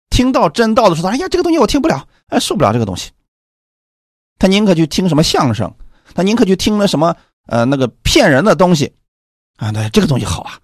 [0.09, 3.11] 听到真道的时候，哎呀，这个东西我听不了，哎，受不了这个东西。
[4.39, 5.73] 他宁可去听什么相声，
[6.13, 7.15] 他宁可去听那什么
[7.47, 8.95] 呃那个骗人的东西，
[9.57, 10.59] 啊，对，这个东西好啊。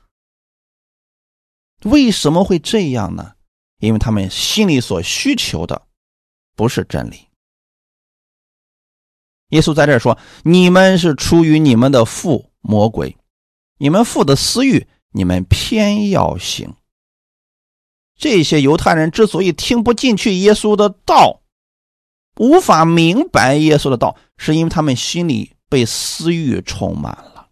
[1.84, 3.34] 为什么会这样呢？
[3.80, 5.82] 因为他们心里所需求的
[6.56, 7.28] 不是真理。
[9.50, 13.18] 耶稣在这说：“你们是出于你们的父魔鬼，
[13.78, 16.74] 你们父的私欲，你们偏要行。”
[18.18, 21.43] 这些犹太人之所以听不进去耶稣的道。
[22.38, 27.50] 无法明白耶稣的道，是因为他们心里被私欲充满了。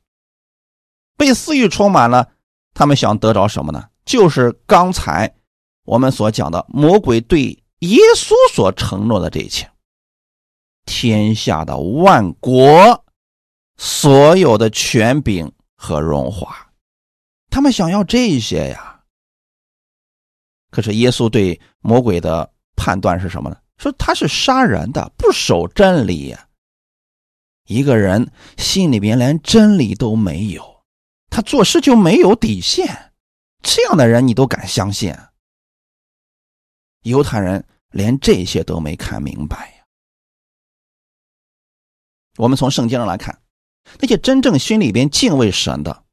[1.17, 2.31] 被私欲充满了，
[2.73, 3.89] 他们想得着什么呢？
[4.05, 5.35] 就是刚才
[5.83, 9.69] 我们所讲的魔鬼对耶稣所承诺的这一切：
[10.85, 13.05] 天下的万国、
[13.77, 16.71] 所有的权柄和荣华。
[17.51, 19.01] 他们想要这些呀。
[20.71, 23.57] 可是耶稣对魔鬼的判断是什么呢？
[23.81, 26.37] 说他是杀人的，不守真理。
[27.65, 30.83] 一个人心里边连真理都没有，
[31.31, 33.11] 他做事就没有底线。
[33.63, 35.15] 这样的人你都敢相信？
[37.01, 39.83] 犹太人连这些都没看明白呀。
[42.37, 43.41] 我们从圣经上来看，
[43.99, 46.03] 那些真正心里边敬畏神的、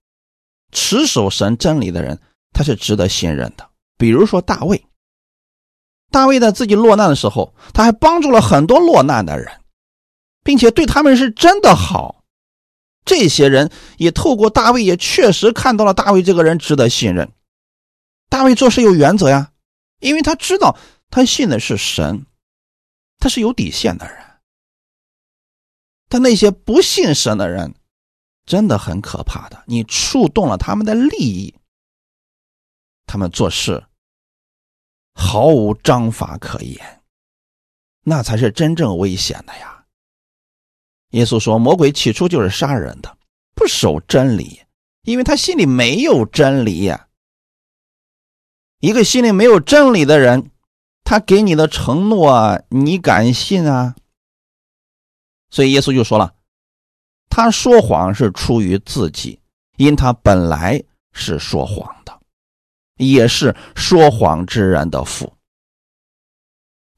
[0.73, 2.19] 持守神真理的人，
[2.55, 3.71] 他是值得信任的。
[3.99, 4.83] 比如说大卫。
[6.11, 9.61] 大卫在自己落难的时候，他还帮助了很多落难的人，
[10.43, 12.25] 并且对他们是真的好。
[13.05, 17.33] 这些人也透过大卫，也确实看到了大卫这个人值得信任。
[18.29, 19.53] 大卫做事有原则呀，
[20.01, 20.77] 因为他知道
[21.09, 22.27] 他信的是神，
[23.19, 24.17] 他是有底线的人。
[26.11, 27.75] 但那些不信神的人，
[28.45, 29.63] 真的很可怕的。
[29.67, 31.55] 你触动了他们的利益，
[33.07, 33.85] 他们做事。
[35.21, 37.03] 毫无章法可言，
[38.05, 39.85] 那才是真正危险的呀。
[41.11, 43.19] 耶稣说：“魔鬼起初就是杀人的，
[43.53, 44.63] 不守真理，
[45.03, 47.09] 因为他心里没有真理呀。
[48.79, 50.53] 一个心里没有真理的人，
[51.03, 53.97] 他给你的承诺，你敢信啊？
[55.51, 56.37] 所以耶稣就说了，
[57.29, 59.41] 他说谎是出于自己，
[59.79, 60.81] 因他本来
[61.13, 61.93] 是说谎。”
[62.99, 65.33] 也是说谎之人的父。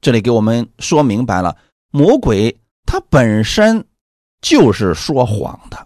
[0.01, 1.55] 这里给我们说明白了，
[1.91, 3.85] 魔鬼他本身
[4.41, 5.85] 就是说谎的。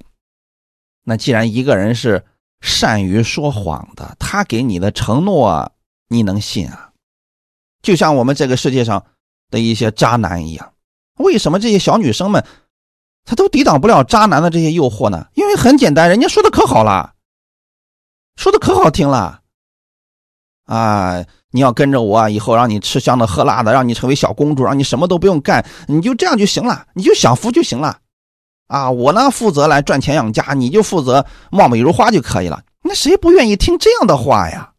[1.04, 2.26] 那既然一个人是
[2.62, 5.72] 善于说谎的，他给你的承诺
[6.08, 6.92] 你能信啊？
[7.84, 9.06] 就像我们这个世界上
[9.52, 10.74] 的一些渣男一样，
[11.18, 12.44] 为什么这些小女生们
[13.26, 15.28] 她都抵挡不了渣男的这些诱惑呢？
[15.34, 17.14] 因为很简单，人家说的可好了，
[18.38, 19.42] 说的可好听了
[20.66, 21.24] 啊！
[21.52, 28.00] 你要跟着我，以后让你吃香的喝辣的，让你成为小公主，让你什么都不用干，你就这样就行了，你就享福就行了。
[28.68, 32.62] 啊，我呢负责来赚钱养家，你就负责貌美如花就可以了。
[32.84, 34.74] 那谁不愿意听这样的话呀？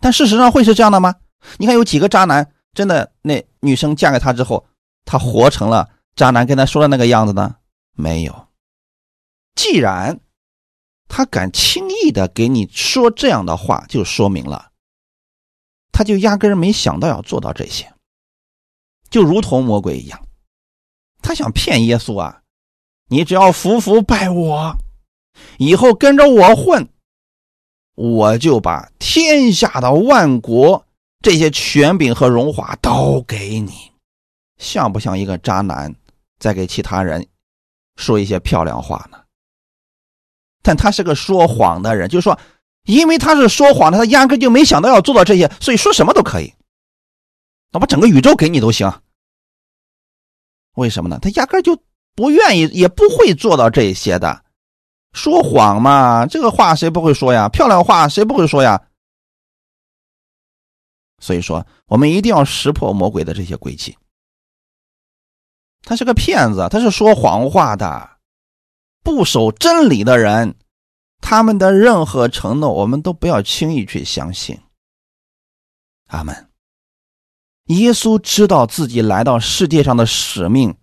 [0.00, 1.14] 但事实上会是这样的吗？
[1.56, 4.66] 你看有几个渣男真的那女生嫁给他之后，
[5.04, 7.54] 他活成了渣男跟他说的那个样子呢？
[7.96, 8.48] 没有。
[9.54, 10.18] 既然
[11.08, 14.70] 他敢轻易的给你说这样的话，就说明了
[15.92, 17.92] 他就压根儿没想到要做到这些，
[19.10, 20.26] 就如同魔鬼一样。
[21.22, 22.42] 他想骗耶稣啊！
[23.08, 24.76] 你只要服服拜我，
[25.58, 26.88] 以后跟着我混，
[27.94, 30.86] 我就把天下的万国
[31.22, 33.92] 这些权柄和荣华都给你。
[34.58, 35.94] 像不像一个渣男
[36.38, 37.26] 在给其他人
[37.96, 39.23] 说一些漂亮话呢？
[40.64, 42.36] 但他是个说谎的人，就是说，
[42.84, 46.52] 因为他是说谎的，他压根就没想到要做到这些，所以说什么都可以。
[47.72, 48.92] 我把整个宇宙给你都行。
[50.76, 51.18] 为什么呢？
[51.20, 51.78] 他压根就
[52.16, 54.42] 不愿意，也不会做到这些的。
[55.12, 57.48] 说谎嘛，这个话谁不会说呀？
[57.48, 58.80] 漂亮话谁不会说呀？
[61.20, 63.96] 所以说，我们一定要识破魔鬼的这些诡计。
[65.82, 68.13] 他是个骗子，他是说谎话的，
[69.04, 70.56] 不守真理的人，
[71.20, 74.58] 他们的任何承诺，我们都不要轻易去相信。
[76.08, 76.50] 阿门。
[77.66, 80.76] 耶稣知道自己来到世界上的使命，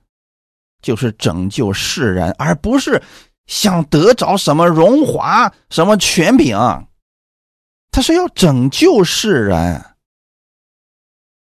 [0.82, 3.02] 就是拯救世人，而不是
[3.48, 6.58] 想得着什么荣华、什么权柄。
[7.92, 9.84] 他是要拯救世人，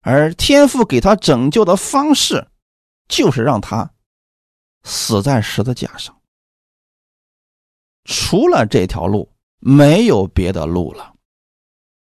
[0.01, 2.47] 而天父给他拯救的方式，
[3.07, 3.89] 就是让他
[4.83, 6.18] 死在十字架上。
[8.09, 11.13] 除了这条路，没有别的路了。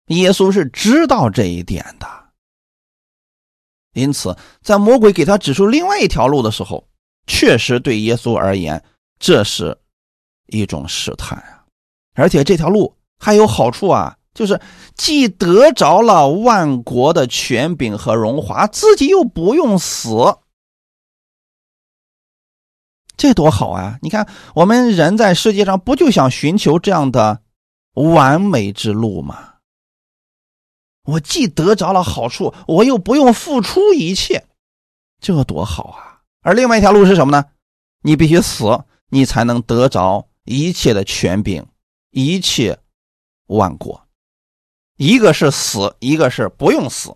[0.07, 2.07] 耶稣是知道这一点的。
[3.93, 6.87] 因此，在魔鬼给他指出另外一条路的时候，
[7.27, 8.81] 确实对耶稣而言，
[9.19, 9.77] 这是
[10.47, 11.65] 一种试探啊！
[12.13, 14.57] 而且这条路还有好处啊，就是
[14.95, 20.15] 既得着了万国的权柄和荣华，自己又不用死，
[23.21, 23.99] 这多好啊！
[24.01, 27.43] 你看，我们人在世界上不就想寻求这样的
[27.93, 29.57] 完美之路吗？
[31.03, 34.47] 我既得着了好处，我又不用付出一切，
[35.19, 36.21] 这多好啊！
[36.41, 37.45] 而另外一条路是什么呢？
[38.01, 41.63] 你必须死，你才能得着一切的权柄，
[42.09, 42.79] 一切
[43.45, 44.07] 万国。
[44.97, 47.15] 一个是死，一个是不用死，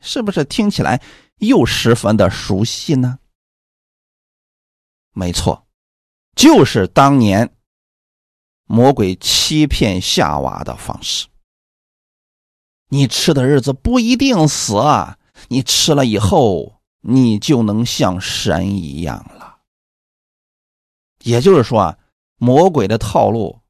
[0.00, 1.00] 是不是听起来
[1.36, 3.20] 又十分的熟悉呢？
[5.18, 5.66] 没错，
[6.34, 7.56] 就是当年
[8.66, 11.26] 魔鬼欺骗夏娃的方式。
[12.90, 14.74] 你吃的日子不一定死，
[15.48, 19.60] 你吃了以后，你就能像神一样了。
[21.22, 21.98] 也就是说啊，
[22.36, 23.62] 魔鬼的套路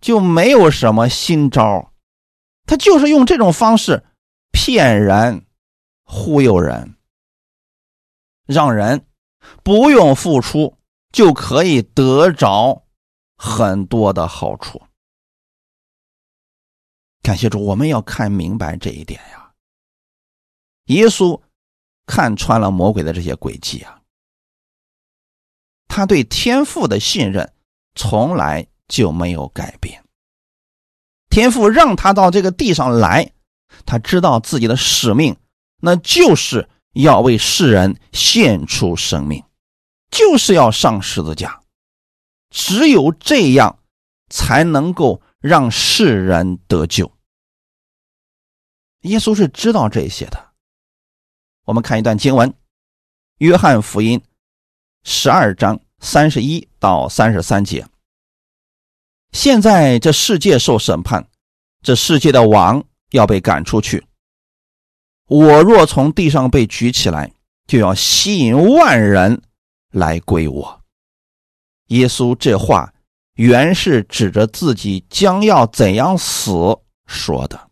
[0.00, 1.92] 就没有什么新招，
[2.64, 4.06] 他就是用这种方式
[4.50, 5.44] 骗人、
[6.04, 6.96] 忽悠人，
[8.46, 9.06] 让人
[9.62, 10.78] 不用付出
[11.16, 12.84] 就可以得着
[13.38, 14.82] 很多的好处。
[17.22, 19.54] 感谢主，我们要看明白这一点呀。
[20.88, 21.40] 耶稣
[22.04, 24.02] 看穿了魔鬼的这些诡计啊，
[25.88, 27.50] 他对天父的信任
[27.94, 30.04] 从来就没有改变。
[31.30, 33.32] 天父让他到这个地上来，
[33.86, 35.34] 他知道自己的使命，
[35.80, 39.42] 那就是要为世人献出生命，
[40.10, 41.60] 就是要上十字架。
[42.50, 43.80] 只有这样，
[44.30, 47.12] 才能够让世人得救。
[49.02, 50.52] 耶稣是知道这些的。
[51.64, 52.50] 我们看一段经文，
[53.38, 54.18] 《约翰福音》
[55.04, 57.86] 十二章三十一到三十三节。
[59.32, 61.28] 现在这世界受审判，
[61.82, 64.06] 这世界的王要被赶出去。
[65.26, 67.32] 我若从地上被举起来，
[67.66, 69.42] 就要吸引万人
[69.96, 70.82] 来归我。
[71.86, 72.92] 耶稣这话
[73.34, 76.52] 原是指着自己将要怎样死
[77.06, 77.70] 说的。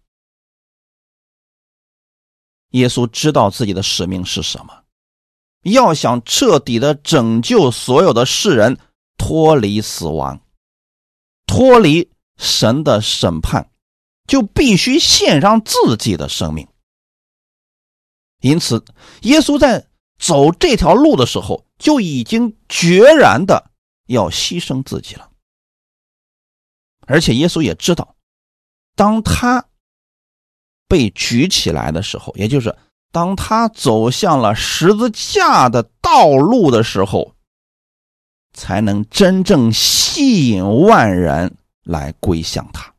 [2.71, 4.85] 耶稣知道自己的使命是什么，
[5.63, 8.79] 要想彻底的拯救所有的世人
[9.17, 10.41] 脱离死亡，
[11.47, 13.71] 脱离神的审判，
[14.27, 16.67] 就必须献上自己的生命。
[18.41, 18.85] 因此，
[19.23, 19.87] 耶稣在
[20.19, 23.71] 走这条路的时候，就已经决然的
[24.07, 25.31] 要牺牲自己了。
[27.07, 28.15] 而且，耶稣也知道，
[28.97, 29.65] 当他
[30.89, 32.75] 被举起来的时候，也就是
[33.13, 37.35] 当他走向了十字架的道路的时候，
[38.55, 42.95] 才能真正吸引万人来归向他。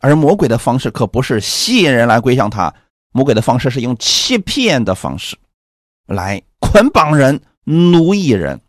[0.00, 2.74] 而魔鬼的方式可不是吸引人来归向他。
[3.12, 5.38] 魔鬼的方式是用欺骗的方式
[6.06, 8.60] 来捆绑人、奴役人。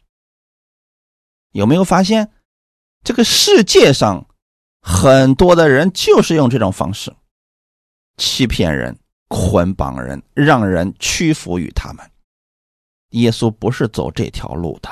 [1.52, 2.32] 有没有发现，
[3.04, 4.28] 这个世界上
[4.82, 7.16] 很多的人就是用这种方式
[8.18, 12.12] 欺骗人、捆绑人，让人屈服于他们。
[13.12, 14.90] 耶稣不是走这条路的，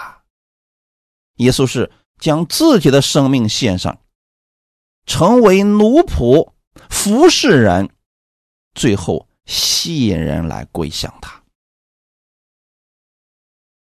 [1.36, 4.00] 耶稣是将自己的生命献上，
[5.06, 6.54] 成为奴仆，
[6.90, 7.90] 服侍人，
[8.74, 9.28] 最后。
[9.46, 11.43] 吸引人来归向他。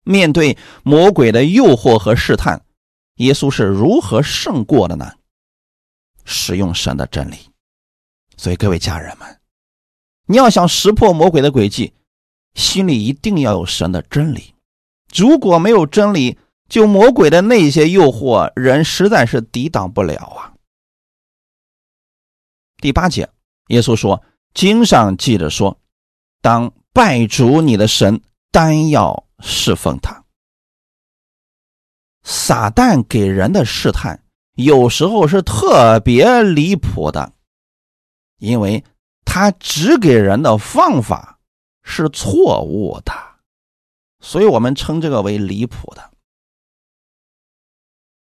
[0.06, 2.64] 面对魔鬼的诱惑和试探，
[3.16, 5.12] 耶稣是如何胜过的呢？
[6.24, 7.50] 使用神的真理。
[8.36, 9.40] 所以，各位家人们，
[10.26, 11.92] 你要想识破魔鬼的诡计，
[12.54, 14.54] 心里一定要有神的真理。
[15.14, 16.38] 如果没有真理，
[16.68, 20.54] 就魔鬼的那些诱惑，人实在是抵挡不了啊。
[22.78, 23.28] 第八节，
[23.68, 24.22] 耶稣说。
[24.54, 25.78] 经上记着说
[26.40, 30.24] ：“当拜主你的神，单要侍奉他。”
[32.24, 34.20] 撒旦给人的试探，
[34.54, 37.32] 有时候是特别离谱的，
[38.38, 38.84] 因为
[39.24, 41.38] 他指给人的方法
[41.82, 43.12] 是错误的，
[44.20, 46.10] 所以我们称这个为离谱的。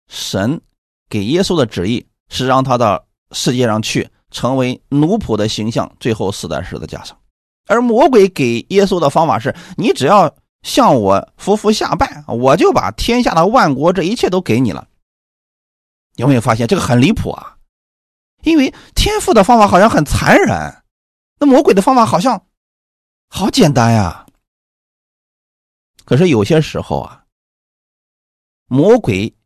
[0.09, 0.61] 神
[1.09, 4.09] 给耶稣的旨意是让他到世界上去。
[4.35, 7.15] 成为奴仆的形象，最后死在十字架上。
[7.67, 14.89] 而魔鬼给耶稣的方法是：你只要向我服服下拜，我就把天下的万国这一切都给你了。
[16.17, 17.57] 有没有发现这个很离谱啊？
[18.43, 20.83] 因为天父的方法好像很残忍，
[21.39, 22.47] 那魔鬼的方法好像
[23.29, 24.27] 好简单呀。
[26.05, 27.25] 可是有些时候啊，
[28.67, 29.37] 魔鬼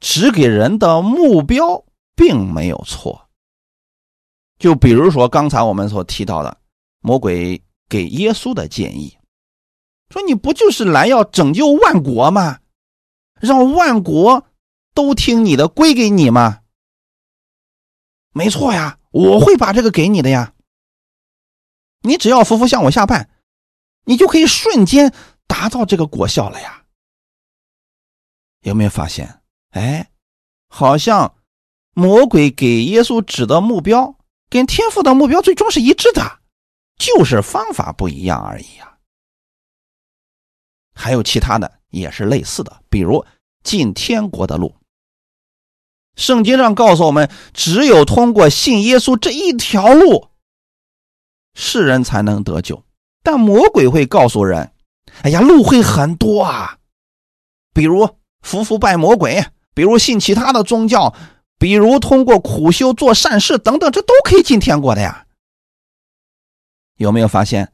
[0.00, 1.84] 指给人的目标
[2.16, 3.28] 并没有错。
[4.58, 6.58] 就比如说刚才我们所提到的，
[7.00, 9.17] 魔鬼给耶稣的建议，
[10.10, 12.60] 说你不就是来要拯救万国吗？
[13.40, 14.46] 让万国
[14.94, 16.62] 都听你的，归给你吗？
[18.32, 20.54] 没错呀，我会把这个给你的呀。
[22.02, 23.28] 你只要服服向我下拜，
[24.04, 25.12] 你就可以瞬间
[25.46, 26.84] 达到这个果效了呀。
[28.62, 29.42] 有没有发现？
[29.70, 30.10] 哎，
[30.68, 31.36] 好像
[31.94, 34.16] 魔鬼给耶稣指的目标。
[34.50, 36.40] 跟天赋的目标最终是一致的，
[36.96, 38.97] 就是方法不一样而已呀。
[41.08, 43.24] 还有其他的也是类似的，比如
[43.64, 44.76] 进天国的路。
[46.16, 50.28] 圣经上告诉我们，只有通过信耶稣这一条路，
[51.54, 52.84] 世人才能得救。
[53.22, 54.70] 但魔鬼会告诉人
[55.24, 56.78] ：“哎呀，路会很多啊，
[57.72, 58.08] 比如
[58.42, 59.42] 服服拜魔鬼，
[59.74, 61.14] 比如信其他的宗教。”
[61.60, 65.26] 比如通过苦修做善事等等，这都可以进天国的呀。
[66.98, 67.72] 有没有发现，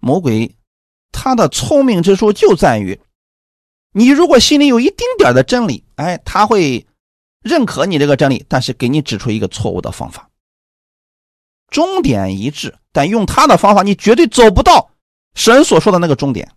[0.00, 0.54] 魔鬼
[1.12, 3.00] 他的聪明之处就在于，
[3.92, 6.86] 你如果心里有一丁点的真理，哎，他会
[7.42, 10.28] 认可你这个真理，但是给你指出一个错误的方法。
[11.68, 14.90] 终点一致，但用他的方法，你绝对走不到
[15.34, 16.52] 神所说的那个终点。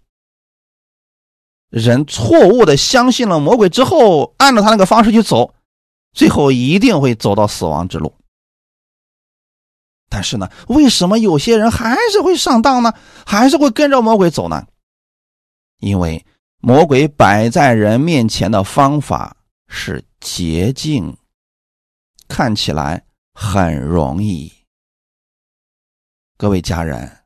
[1.69, 5.53] 人错误的相信了魔鬼之后，按照他那个方式去走。
[6.13, 8.13] 最后一定会走到死亡之路，
[10.15, 12.93] 但是呢，为什么有些人还是会上当呢？
[13.25, 14.67] 还是会跟着魔鬼走呢？
[15.79, 16.23] 因为
[16.59, 19.35] 魔鬼摆在人面前的方法
[19.67, 21.17] 是捷径，
[22.27, 23.03] 看起来
[23.33, 24.53] 很容易。
[26.37, 27.23] 各位家人，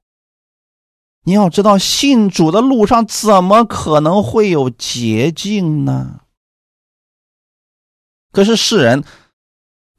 [1.23, 6.21] 你要知道，信主的路上怎么可能会有捷径呢？
[8.31, 9.03] 可是世人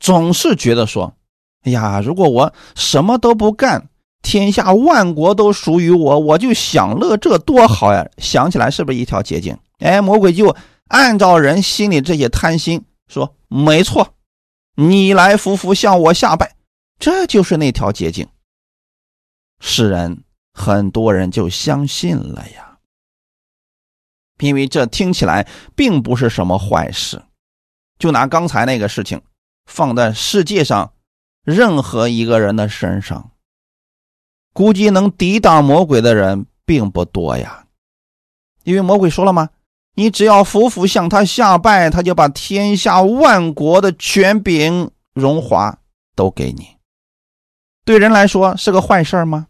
[0.01, 1.15] 总是觉得说
[1.69, 3.89] ：“哎呀，如果我什么都不干，
[4.23, 9.59] 天下万国都属于我，我就享乐，这多好呀！”想起来是不是一条捷径？
[9.79, 10.57] 哎，魔鬼就
[10.89, 14.15] 按照人心里这些贪心说：“没错，
[14.77, 16.57] 你来服服向我下拜，
[16.99, 18.27] 这就是那条捷径。”
[19.61, 22.79] 世人很多人就相信了呀。
[24.41, 27.23] 因为这听起来并不是什么坏事。
[27.99, 29.21] 就拿刚才那个事情
[29.67, 30.93] 放在世界上
[31.45, 33.31] 任何一个人的身上，
[34.53, 37.65] 估计能抵挡魔鬼的人并不多呀。
[38.65, 39.49] 因为魔鬼说了吗？
[39.95, 45.77] 你只要服服向他下拜，他就把天下万国的权柄、荣华
[46.15, 46.77] 都给你。
[47.85, 49.47] 对人来说是个坏事吗？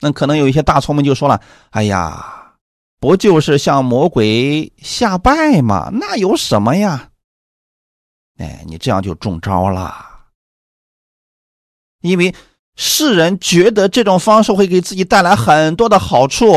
[0.00, 2.54] 那可能有一些大聪明就说了：“哎呀，
[3.00, 5.88] 不就是向魔鬼下拜吗？
[5.92, 7.10] 那有什么呀？”
[8.38, 10.13] 哎，你这样就中招了，
[12.04, 12.34] 因为
[12.76, 16.52] 世人觉得这种方式会给自己带来很多的好处，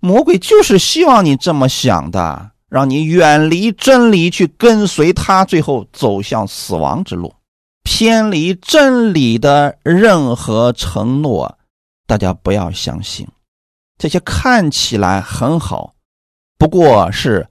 [0.00, 7.32] 魔鬼就是希望你这么想的，让你远离真理，去跟随他，最后走向死亡之路。
[7.84, 11.58] 偏离真理的任何承诺，
[12.06, 13.26] 大家不要相信。
[13.98, 15.94] 这些看起来很好，
[16.58, 17.46] 不过是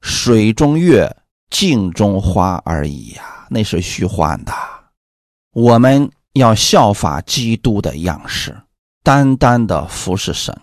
[0.00, 1.14] 水中月、
[1.50, 4.52] 镜中花而已呀，那是虚幻的。
[5.52, 8.62] 我们要效法基督的样式，
[9.02, 10.62] 单单的服侍神。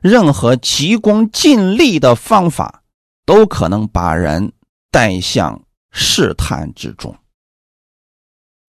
[0.00, 2.84] 任何急功近利的方法，
[3.26, 4.52] 都可能把人
[4.90, 7.16] 带向试探之中。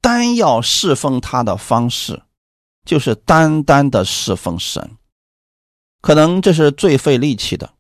[0.02, 2.24] 单要侍奉他的方式，
[2.86, 4.98] 就是单单的侍奉神，
[6.02, 7.74] 可能这是最费力气的，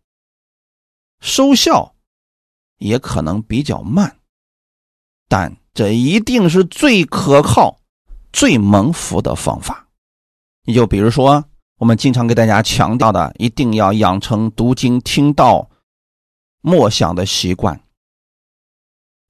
[1.21, 1.95] 收效
[2.77, 4.19] 也可能比较慢，
[5.27, 7.78] 但这一定是最可靠、
[8.31, 9.87] 最蒙福的方法。
[10.65, 11.43] 你就比如说，
[11.77, 15.69] 我们经常给大家强调的，一定要养成读经、听道、
[16.61, 17.81] 默想的习惯。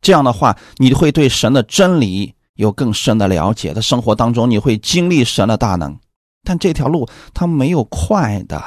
[0.02, 2.36] 这样的话，你会对神的真理。
[2.56, 5.98] 有更深的了解，在生活当中你会经历神的大能，
[6.44, 8.62] 但这条路它没有快的，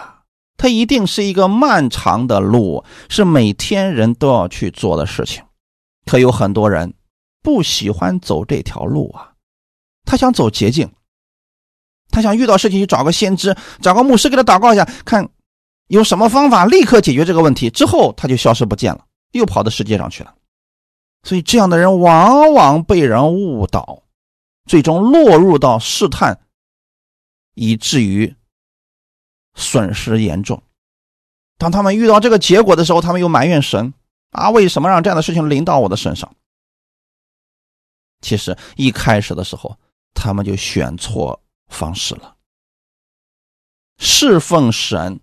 [0.56, 5.44] 它一定是一个漫长的路，是每天人都要去做的事情。
[6.06, 6.94] 可有很多人
[7.42, 9.31] 不喜欢走这条路啊，
[10.04, 10.92] 他想走捷径，
[12.10, 15.28] 他想遇到事情去找个先知，找个牧师给他祷告一下，看
[15.88, 20.34] 有什么方法立刻解决这个问题，之后他就消失不见了，又跑到世界上去了。
[21.24, 24.02] 所以，这样的人往往被人误导，
[24.66, 26.40] 最终落入到试探，
[27.54, 28.34] 以至于
[29.54, 30.62] 损失严重。
[31.58, 33.94] 当他们遇到这个结果的时候，他们又埋怨神
[34.32, 36.34] ：“啊，为什么让这样的事情临到我的身上？”
[38.20, 39.78] 其实一开始的时候，
[40.14, 42.36] 他们就选错方式了。
[43.98, 45.20] 侍奉神。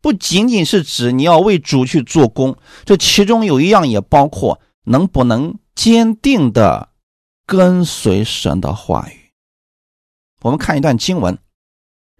[0.00, 6.92] 不仅仅是指你要为主去做工，这其中有一样也包括能不能坚定的
[7.46, 9.32] 跟随神的话语。
[10.42, 11.36] 我们看一段经文，《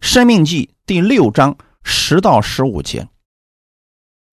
[0.00, 3.06] 生命记》第六章十到十五节：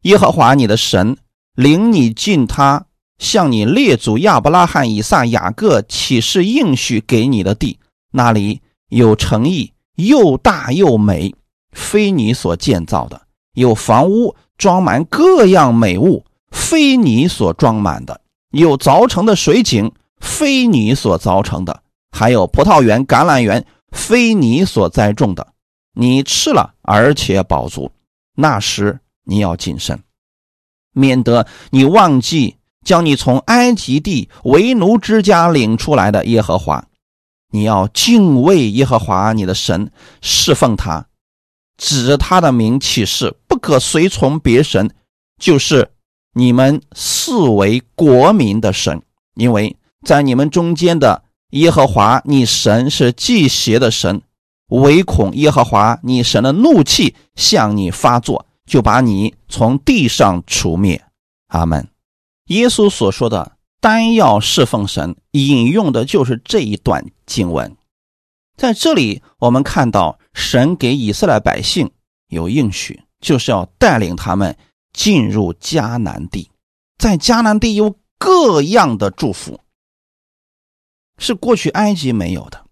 [0.04, 1.18] 耶和华你的神
[1.54, 2.86] 领你进他
[3.22, 7.78] 向你列祖亚伯拉罕、以撒、雅各启示应许给你的地，
[8.12, 11.36] 那里有诚意，又大又美，
[11.72, 13.22] 非你所建造的。
[13.54, 18.16] 有房屋装满各样美物，非你所装满的；
[18.50, 25.54] 有凿成的水井，非你所凿成的；还有葡萄园、橄榄园，非你所栽种的。
[25.94, 27.92] 你吃了，而且饱足。
[28.36, 30.02] 那时你要谨慎，
[30.94, 32.56] 免得你忘记
[32.86, 36.86] 将你从埃及地为奴之家领出来的耶和华。
[37.52, 41.08] 你要敬畏耶和华你的神，侍奉他。
[41.78, 44.92] 指着他的名起誓，不可随从别神，
[45.40, 45.92] 就是
[46.34, 49.02] 你们视为国民的神，
[49.34, 49.76] 因为
[50.06, 54.22] 在你们中间的耶和华你神是祭邪的神，
[54.68, 61.04] 唯恐耶和华你神的怒气向你发作，就把你从地上除灭。
[61.48, 61.88] 阿门。
[62.52, 67.78] 耶稣所说的单要侍奉神，引用的就是这一段经文。
[68.58, 71.90] 在这里，我们看到神给以色列百姓
[72.28, 74.58] 有应许，就是要带领他们
[74.92, 76.52] 进入迦南地。
[76.98, 79.62] 在迦南地有各样的祝福，
[81.18, 82.66] 是过去埃及没有的。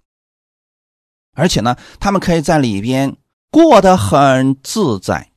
[1.33, 3.15] 而且呢，他们可以在里边
[3.49, 5.31] 过得很自在。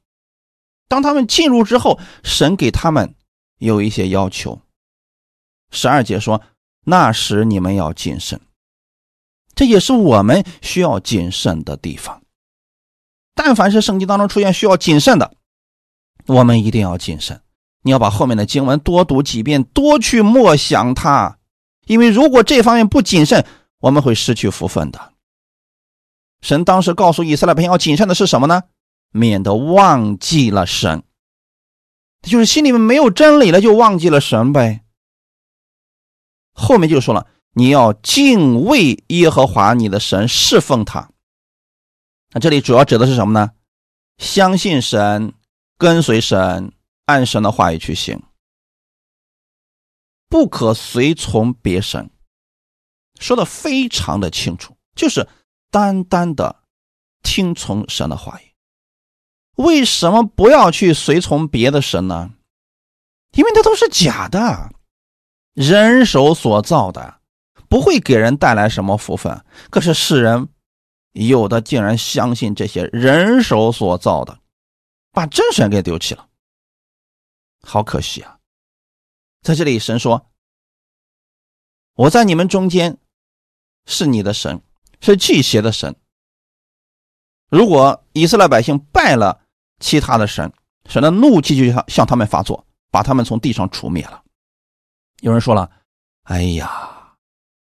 [0.88, 3.14] 当他们进入之后，神给他们
[3.66, 4.60] 有一些要求。
[5.70, 6.42] 十二节说
[6.84, 8.40] ：“那时你们要谨慎。”
[9.54, 12.22] 这也是我们需要谨慎的地方。
[13.34, 15.34] 但凡是圣经当中出现需要谨慎的，
[16.26, 17.40] 我们一定要谨慎。
[17.82, 21.38] 你要把后面的经文多读几遍，多去默想它，
[21.86, 23.44] 因为如果这方面不谨慎，
[23.80, 25.12] 我们会失去福分的。
[26.40, 28.64] 神当时告诉以色列百姓要谨慎的是什么呢？
[29.12, 31.02] 免得忘记了神。
[32.23, 34.85] 就是心里面没有真理了，就忘记了神呗。
[36.53, 41.11] 后面就说了，你要敬畏耶和华你的神，侍奉他。
[42.31, 43.53] 那这里主要指的是什么呢？
[44.18, 45.35] 相信神，
[45.77, 46.73] 跟随神，
[47.07, 48.23] 按神的话语去行，
[50.29, 52.11] 不可随从别神。
[53.18, 55.29] 说的非常的清楚，就是
[55.70, 56.64] 单单的
[57.23, 58.51] 听从神的话语。
[59.57, 62.34] 为什么不要去随从别的神呢？
[63.32, 64.72] 因为那都是假的，
[65.55, 67.20] 人手所造的，
[67.68, 69.44] 不会给人带来什么福分。
[69.70, 70.48] 可是世人
[71.12, 74.38] 有的竟然相信这些人手所造的，
[75.12, 76.28] 把真神给丢弃了，
[77.62, 78.38] 好可惜啊！
[79.42, 80.30] 在这里，神说
[81.94, 82.98] ：“我在你们中间。”
[83.84, 84.62] 是你的神，
[85.00, 85.96] 是祭邪的神。
[87.50, 89.41] 如果以色列百姓拜了
[89.83, 90.51] 其他的神，
[90.87, 94.22] 神的怒气就向向他们发作，把他们从地上除灭了。
[95.20, 95.70] 有人说了
[96.24, 97.16] ：“哎呀，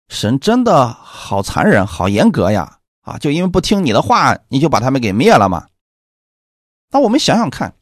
[0.09, 2.81] 神真的好残忍，好严格呀！
[3.03, 5.69] 啊，就因为不听你的话，你就把他们给灭了吗？”
[6.91, 7.77] 那我们想想看，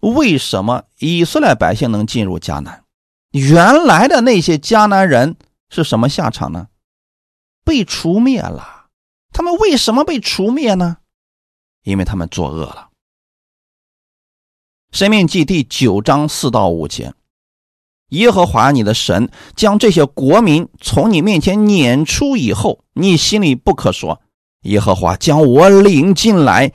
[0.00, 2.84] 为什么以色列百姓能进入迦南？
[3.30, 5.36] 原来的那些迦南人
[5.68, 6.68] 是什么下场呢？
[7.64, 8.86] 被除灭了，
[9.32, 10.98] 他们为什么被除灭呢？
[11.82, 12.87] 因为他们作恶了。
[14.90, 17.12] 生命记第九章四到五节，
[18.08, 24.22] 耶和华你的神将这些国民从你面前撵出以后，你心里不可说：
[24.62, 26.72] 耶和华将我领进来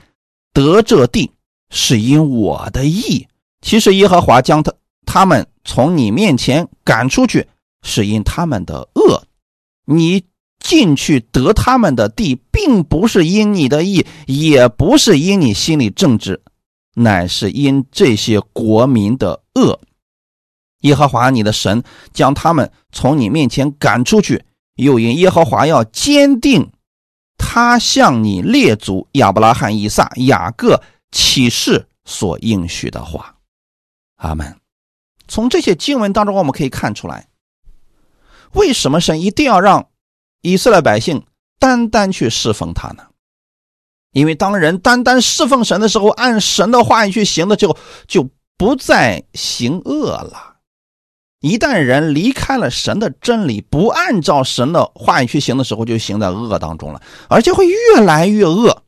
[0.52, 1.32] 得这地，
[1.70, 3.26] 是因我的意。
[3.60, 4.72] 其实耶和华将他
[5.04, 7.48] 他们从你面前赶出去，
[7.82, 9.24] 是因他们的恶。
[9.86, 10.24] 你。
[10.60, 16.40] 进去得他们的地，并不是因你的意，也不是因你心里正直，
[16.94, 19.80] 乃是因这些国民的恶。
[20.80, 21.82] 耶和华你的神
[22.12, 24.44] 将他们从你面前赶出去，
[24.76, 26.70] 又因耶和华要坚定
[27.36, 33.36] 他向你列祖亚伯拉罕、以撒、雅各启示所应许的话。
[34.16, 34.56] 阿门。
[35.26, 37.28] 从这些经文当中，我们可以看出来，
[38.52, 39.88] 为什么神一定要让。
[40.46, 41.24] 以色列百姓
[41.58, 43.06] 单单去侍奉他呢？
[44.14, 50.54] 因为当人单单侍奉神的时候，按神的话语去行的时候，就不再行恶了。
[51.40, 58.82] 一旦人离开了神的真理，不按照神的话语去行的时候，就行在恶当中了，而且会越来越恶。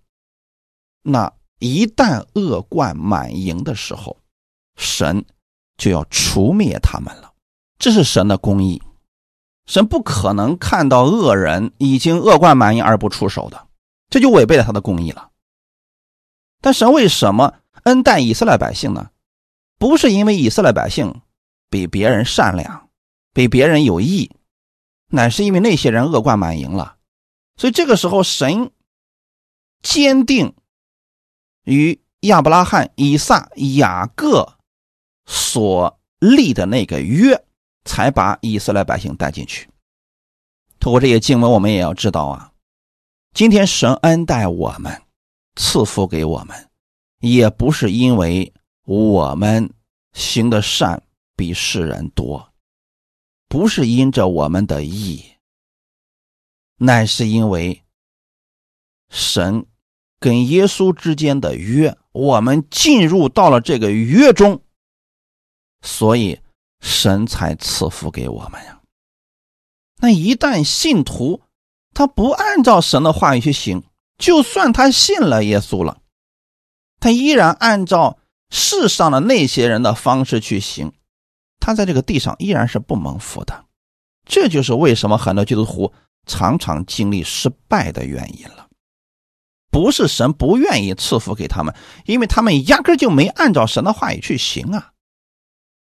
[1.03, 4.17] 那一旦恶贯满盈的时候，
[4.77, 5.25] 神
[5.77, 7.33] 就要除灭他们了。
[7.79, 8.81] 这是神的公义。
[9.67, 13.66] 神不可能看到恶人已经恶贯满盈而不出手的，
[14.09, 15.31] 这就违背了他的公义了。
[16.61, 17.55] 但神为什么
[17.85, 19.11] 恩待以色列百姓呢？
[19.79, 21.23] 不是因为以色列百姓
[21.71, 22.89] 比别人善良，
[23.33, 24.31] 比别人有义，
[25.09, 26.97] 乃是因为那些人恶贯满盈了。
[27.57, 28.71] 所以这个时候，神
[29.83, 30.55] 坚定
[31.65, 34.59] 与亚伯拉罕、以撒、雅各
[35.25, 37.43] 所立的那个约。
[37.89, 39.71] 才把以色列百姓带进去。
[40.81, 42.51] 通过这些经文，我们也要知道啊，
[43.37, 45.03] 今天神恩待我们，
[45.57, 46.71] 赐福给我们，
[47.21, 48.55] 也不是因为
[48.87, 49.75] 我们
[50.15, 51.03] 行的善
[51.37, 52.55] 比世人多，
[53.47, 55.23] 不是因着我们的义，
[56.79, 57.83] 乃是因为
[59.11, 59.67] 神
[60.19, 64.63] 跟耶稣之间的约，我们进入到了这个约中，
[65.83, 66.41] 所以。
[66.81, 68.81] 神才赐福给我们呀。
[69.97, 71.43] 那一旦信徒
[71.97, 73.83] 他不按照神的话语去行，
[74.19, 75.97] 就算他信了耶稣了，
[77.01, 78.19] 他依然按照
[78.51, 80.93] 世上的那些人的方式去行，
[81.59, 83.65] 他在这个地上依然是不蒙福的。
[84.27, 85.91] 这就是为什么很多基督徒
[86.27, 88.67] 常常经历失败的原因了。
[89.71, 91.75] 不是神不愿意赐福给他们，
[92.05, 94.93] 因为他们压根就没按照神的话语去行啊。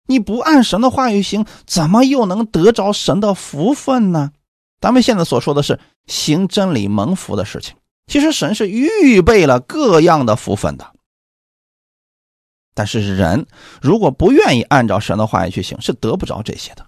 [0.07, 4.33] 你不按神的话语行，怎么又能得着神的福分呢？
[4.81, 7.77] 咱们现在所说的是行真理蒙福的事情，
[8.07, 10.95] 其实神是预备了各样的福分的。
[12.75, 13.47] 但是人
[13.83, 16.87] 如果不愿意按照神的话语去行，是得不着这些的，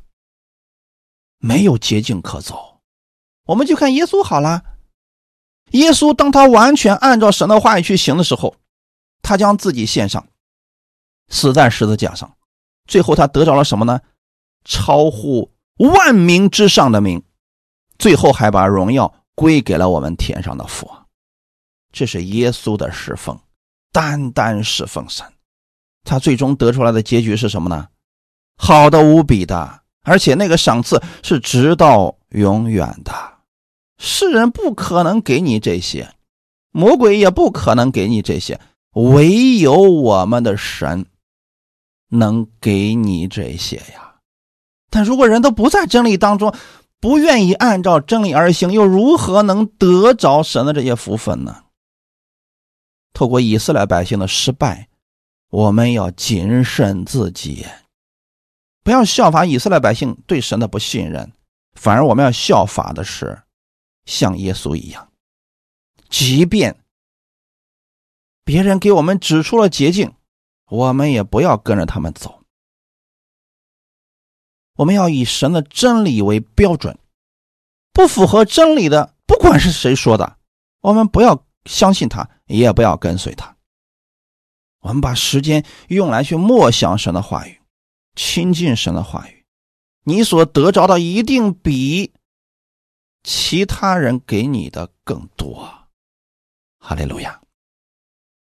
[1.39, 2.81] 没有捷径可走。
[3.47, 4.63] 我们就看耶稣好了，
[5.73, 8.55] 耶稣当他完全按照神的话语去行的时候，
[9.21, 10.29] 他将自己献上，
[11.29, 12.37] 死在十字架上。
[12.87, 14.01] 最后他得着了什么呢？
[14.65, 17.23] 超乎万民之上的名，
[18.01, 20.91] 最后还把荣耀归给了我们天上的父。
[21.93, 23.39] 这是耶稣的侍奉，
[23.93, 25.27] 单单侍奉神。
[26.03, 27.89] 他最终得出来的结局是什么呢？
[28.57, 33.13] 好的无比的，而且那个赏赐是直到永远的。
[33.99, 36.15] 世人不可能给你这些，
[36.71, 38.59] 魔鬼也不可能给你这些，
[38.93, 41.05] 唯有我们的神
[42.09, 44.15] 能给你这些呀。
[44.89, 46.55] 但如果人都不在真理当中，
[47.01, 51.65] 不愿意按照真理而行，又如何能得着神的这些福分呢？
[53.13, 54.89] 透过以色列百姓的失败。
[55.49, 57.67] 我们要谨慎自己，
[58.85, 61.33] 不要效法以色列百姓对神的不信任，
[61.73, 63.43] 反而我们要效法的是
[64.05, 65.11] 像耶稣一样，
[66.09, 66.85] 即便
[68.45, 70.15] 别人给我们指出了捷径，
[70.69, 72.40] 我们也不要跟着他们走。
[74.81, 76.99] 我们要以神的真理为标准，
[77.93, 80.39] 不符合真理的，不管是谁说的，
[80.81, 83.57] 我们不要相信他，也不要跟随他。
[84.81, 87.61] 我们把时间用来去默想神的话语，
[88.15, 89.45] 亲近神的话语，
[90.05, 92.15] 你所得着的一定比
[93.23, 95.89] 其他人给你的更多。
[96.79, 97.43] 哈利路亚。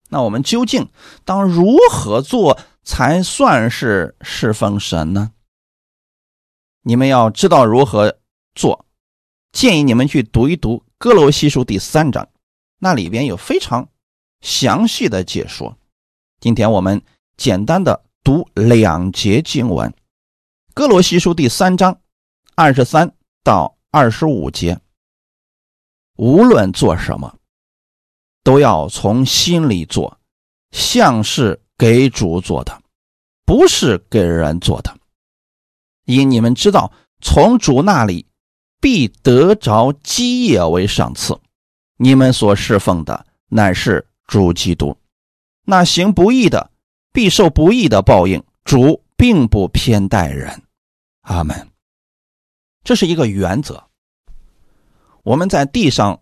[0.09, 0.89] 那我们究竟
[1.25, 5.31] 当如何做才算是侍奉神呢？
[6.89, 8.17] 你们要知道如何
[8.55, 8.87] 做，
[9.51, 12.29] 建议你们去读一读《哥罗西书》第三章，
[12.79, 13.89] 那里边有非常
[14.41, 15.77] 详细的解说。
[16.39, 17.03] 今天我们
[17.37, 19.91] 简单的读两节经文，
[20.75, 21.99] 《哥罗西书》第三章
[22.55, 23.13] 二十三
[23.43, 24.81] 到二十五节。
[26.15, 27.37] 无论做什么，
[28.45, 30.21] 都要从心里做，
[30.71, 32.81] 像是给主做的，
[33.45, 34.97] 不是给人做的。
[36.07, 36.91] 因你们知道，
[37.21, 38.27] 从主那里
[38.81, 41.39] 必得着基业为赏赐。
[41.99, 44.97] 你们所侍奉的乃是主基督。
[45.65, 46.71] 那行不义的，
[47.13, 48.43] 必受不义的报应。
[48.65, 50.63] 主并不偏待人，
[51.23, 51.71] 阿门。
[52.83, 53.85] 这是一个原则。
[55.23, 56.21] 我们在地上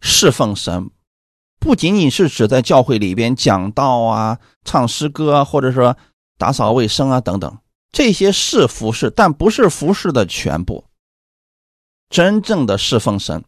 [0.00, 0.90] 侍奉神，
[1.58, 5.96] 不仅仅是指在教会里边讲道啊、唱诗歌，或者说
[6.36, 7.58] 打扫卫生啊等等，
[7.94, 10.84] 这些是服饰，但不是服饰的全部。
[12.10, 13.44] 真正的侍奉神，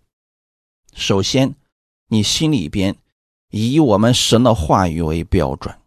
[0.94, 1.56] 首先
[2.08, 2.96] 你心里边。
[3.50, 5.78] 以我们神的话语为标准，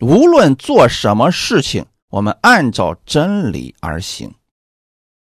[0.00, 4.30] 无论做什么事情，我们按照真理而行；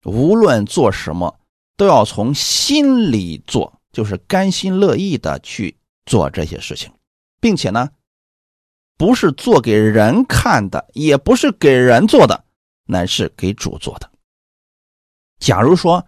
[0.04, 1.38] 无论做什么，
[1.76, 6.92] 都要从心里做，就是甘心乐意的去做这些事情，
[7.40, 7.88] 并且呢，
[8.98, 12.44] 不是做给人看的，也不是给人做的，
[12.84, 14.10] 乃是给主做的。
[15.38, 16.04] 假如说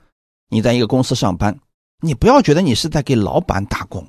[0.49, 1.61] 你在一个公司上班，
[2.03, 4.07] 你不要觉得你是在给老板打工。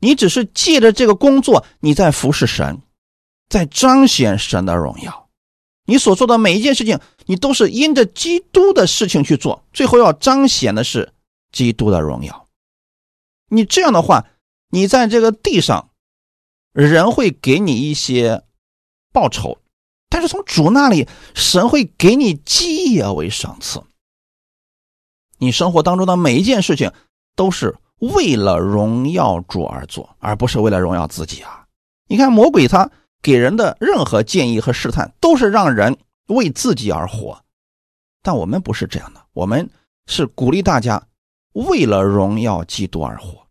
[0.00, 2.80] 你只是借着这个工作，你在服侍神，
[3.50, 5.28] 在彰显神的荣耀。
[5.84, 11.12] 你所做的每一件事情，你都是因着基督的事情去做，最后要彰显的是
[11.52, 12.48] 基督的荣耀。
[13.48, 14.26] 你这样的话，
[14.70, 15.89] 你在这个地上，
[16.72, 18.44] 人会给你一些
[19.12, 19.58] 报酬，
[20.08, 23.82] 但是从主那里，神会给你基业为赏赐。
[25.38, 26.92] 你生活当中的每一件事情
[27.36, 27.76] 都是。
[28.00, 31.66] 为了荣耀主而做，而不是为了荣耀自己啊！
[32.08, 32.90] 你看魔鬼他
[33.20, 35.98] 给人的任何建议和试探，都是让人
[36.28, 37.44] 为自己而活。
[38.22, 39.68] 但我们不是这样的，我们
[40.06, 41.06] 是鼓励大家
[41.52, 43.46] 为了荣耀基督而活，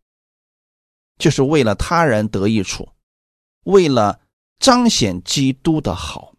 [1.19, 2.89] 就是为了他人得益处，
[3.69, 4.19] 为了
[4.59, 6.33] 彰显基督的好。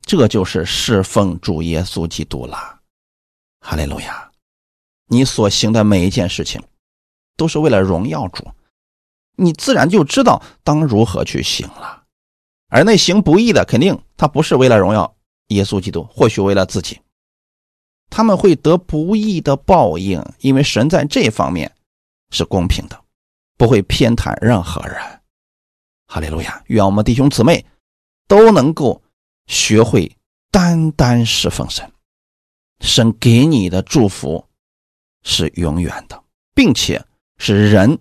[0.00, 2.80] 这就是侍奉主耶稣基督了。
[3.60, 4.32] 哈利路亚！
[5.06, 6.62] 你所行的每一件事情。
[7.36, 8.52] 都是为了荣耀主，
[9.36, 12.04] 你自然就知道当如何去行了。
[12.68, 15.16] 而那行不义的，肯定他不是为了荣耀
[15.46, 17.00] 耶稣基督，或许为了自己，
[18.10, 21.74] 他们会得不义的报应，因为神在这方面
[22.28, 23.04] 是公平的，
[23.56, 25.19] 不会偏袒任何人。
[26.10, 26.60] 哈利路亚！
[26.66, 27.64] 愿我们弟兄姊妹
[28.26, 29.00] 都能够
[29.46, 30.10] 学会
[30.50, 31.88] 单单侍奉神，
[32.80, 34.44] 神给你的祝福
[35.22, 36.20] 是永远的，
[36.54, 37.02] 并且。
[37.42, 37.98] 是人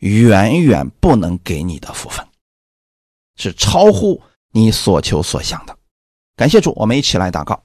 [0.00, 2.28] 远远不能给你的福分，
[3.36, 4.22] 是超乎
[4.52, 5.74] 你所求所想的。
[6.36, 7.62] 感谢主，我们一起来祷告。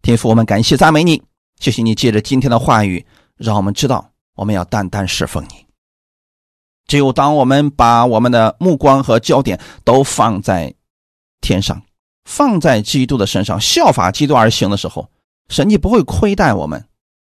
[0.00, 1.20] 天父，我们感谢赞美你，
[1.58, 3.04] 谢谢你借着今天的话语，
[3.34, 5.67] 让我们知道我们要单单侍奉你。
[6.88, 10.74] 只有当我们把我们的目光和焦点都放在
[11.40, 11.80] 天上，
[12.24, 15.08] 放在基督的身上，效法基督而行的时候，
[15.48, 16.84] 神你不会亏待我们，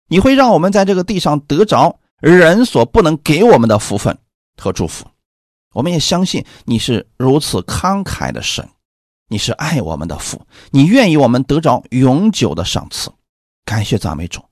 [0.07, 1.99] 你会让我们在这个地上得着。
[2.21, 4.19] 人所不能给我们的福分
[4.61, 5.07] 和祝福，
[5.73, 8.69] 我们也相信你是如此慷慨的神，
[9.29, 13.09] 你是爱我们的父，你愿意我们得着永久的赏赐。
[13.65, 14.43] 感谢赞美主，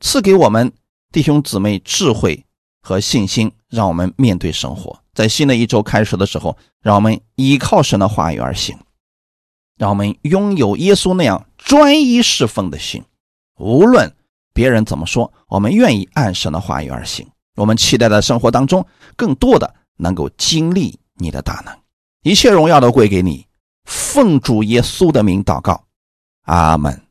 [0.00, 0.72] 赐给我们
[1.12, 2.44] 弟兄姊妹智慧
[2.80, 5.00] 和信心，让我们面对生活。
[5.12, 8.78] 在新的一周开始的时候，让我们依靠神的话语而行，
[9.76, 13.04] 让我们拥有耶稣那样专一侍奉的心。
[13.58, 14.14] 无论
[14.52, 17.28] 别人怎么说，我们愿意按神的话语而行。
[17.56, 21.76] 我们期待在生活当中更多的能够经历你的大能，
[22.22, 23.46] 一切荣耀都归给你。
[23.84, 25.84] 奉主耶稣的名祷告，
[26.42, 27.09] 阿门。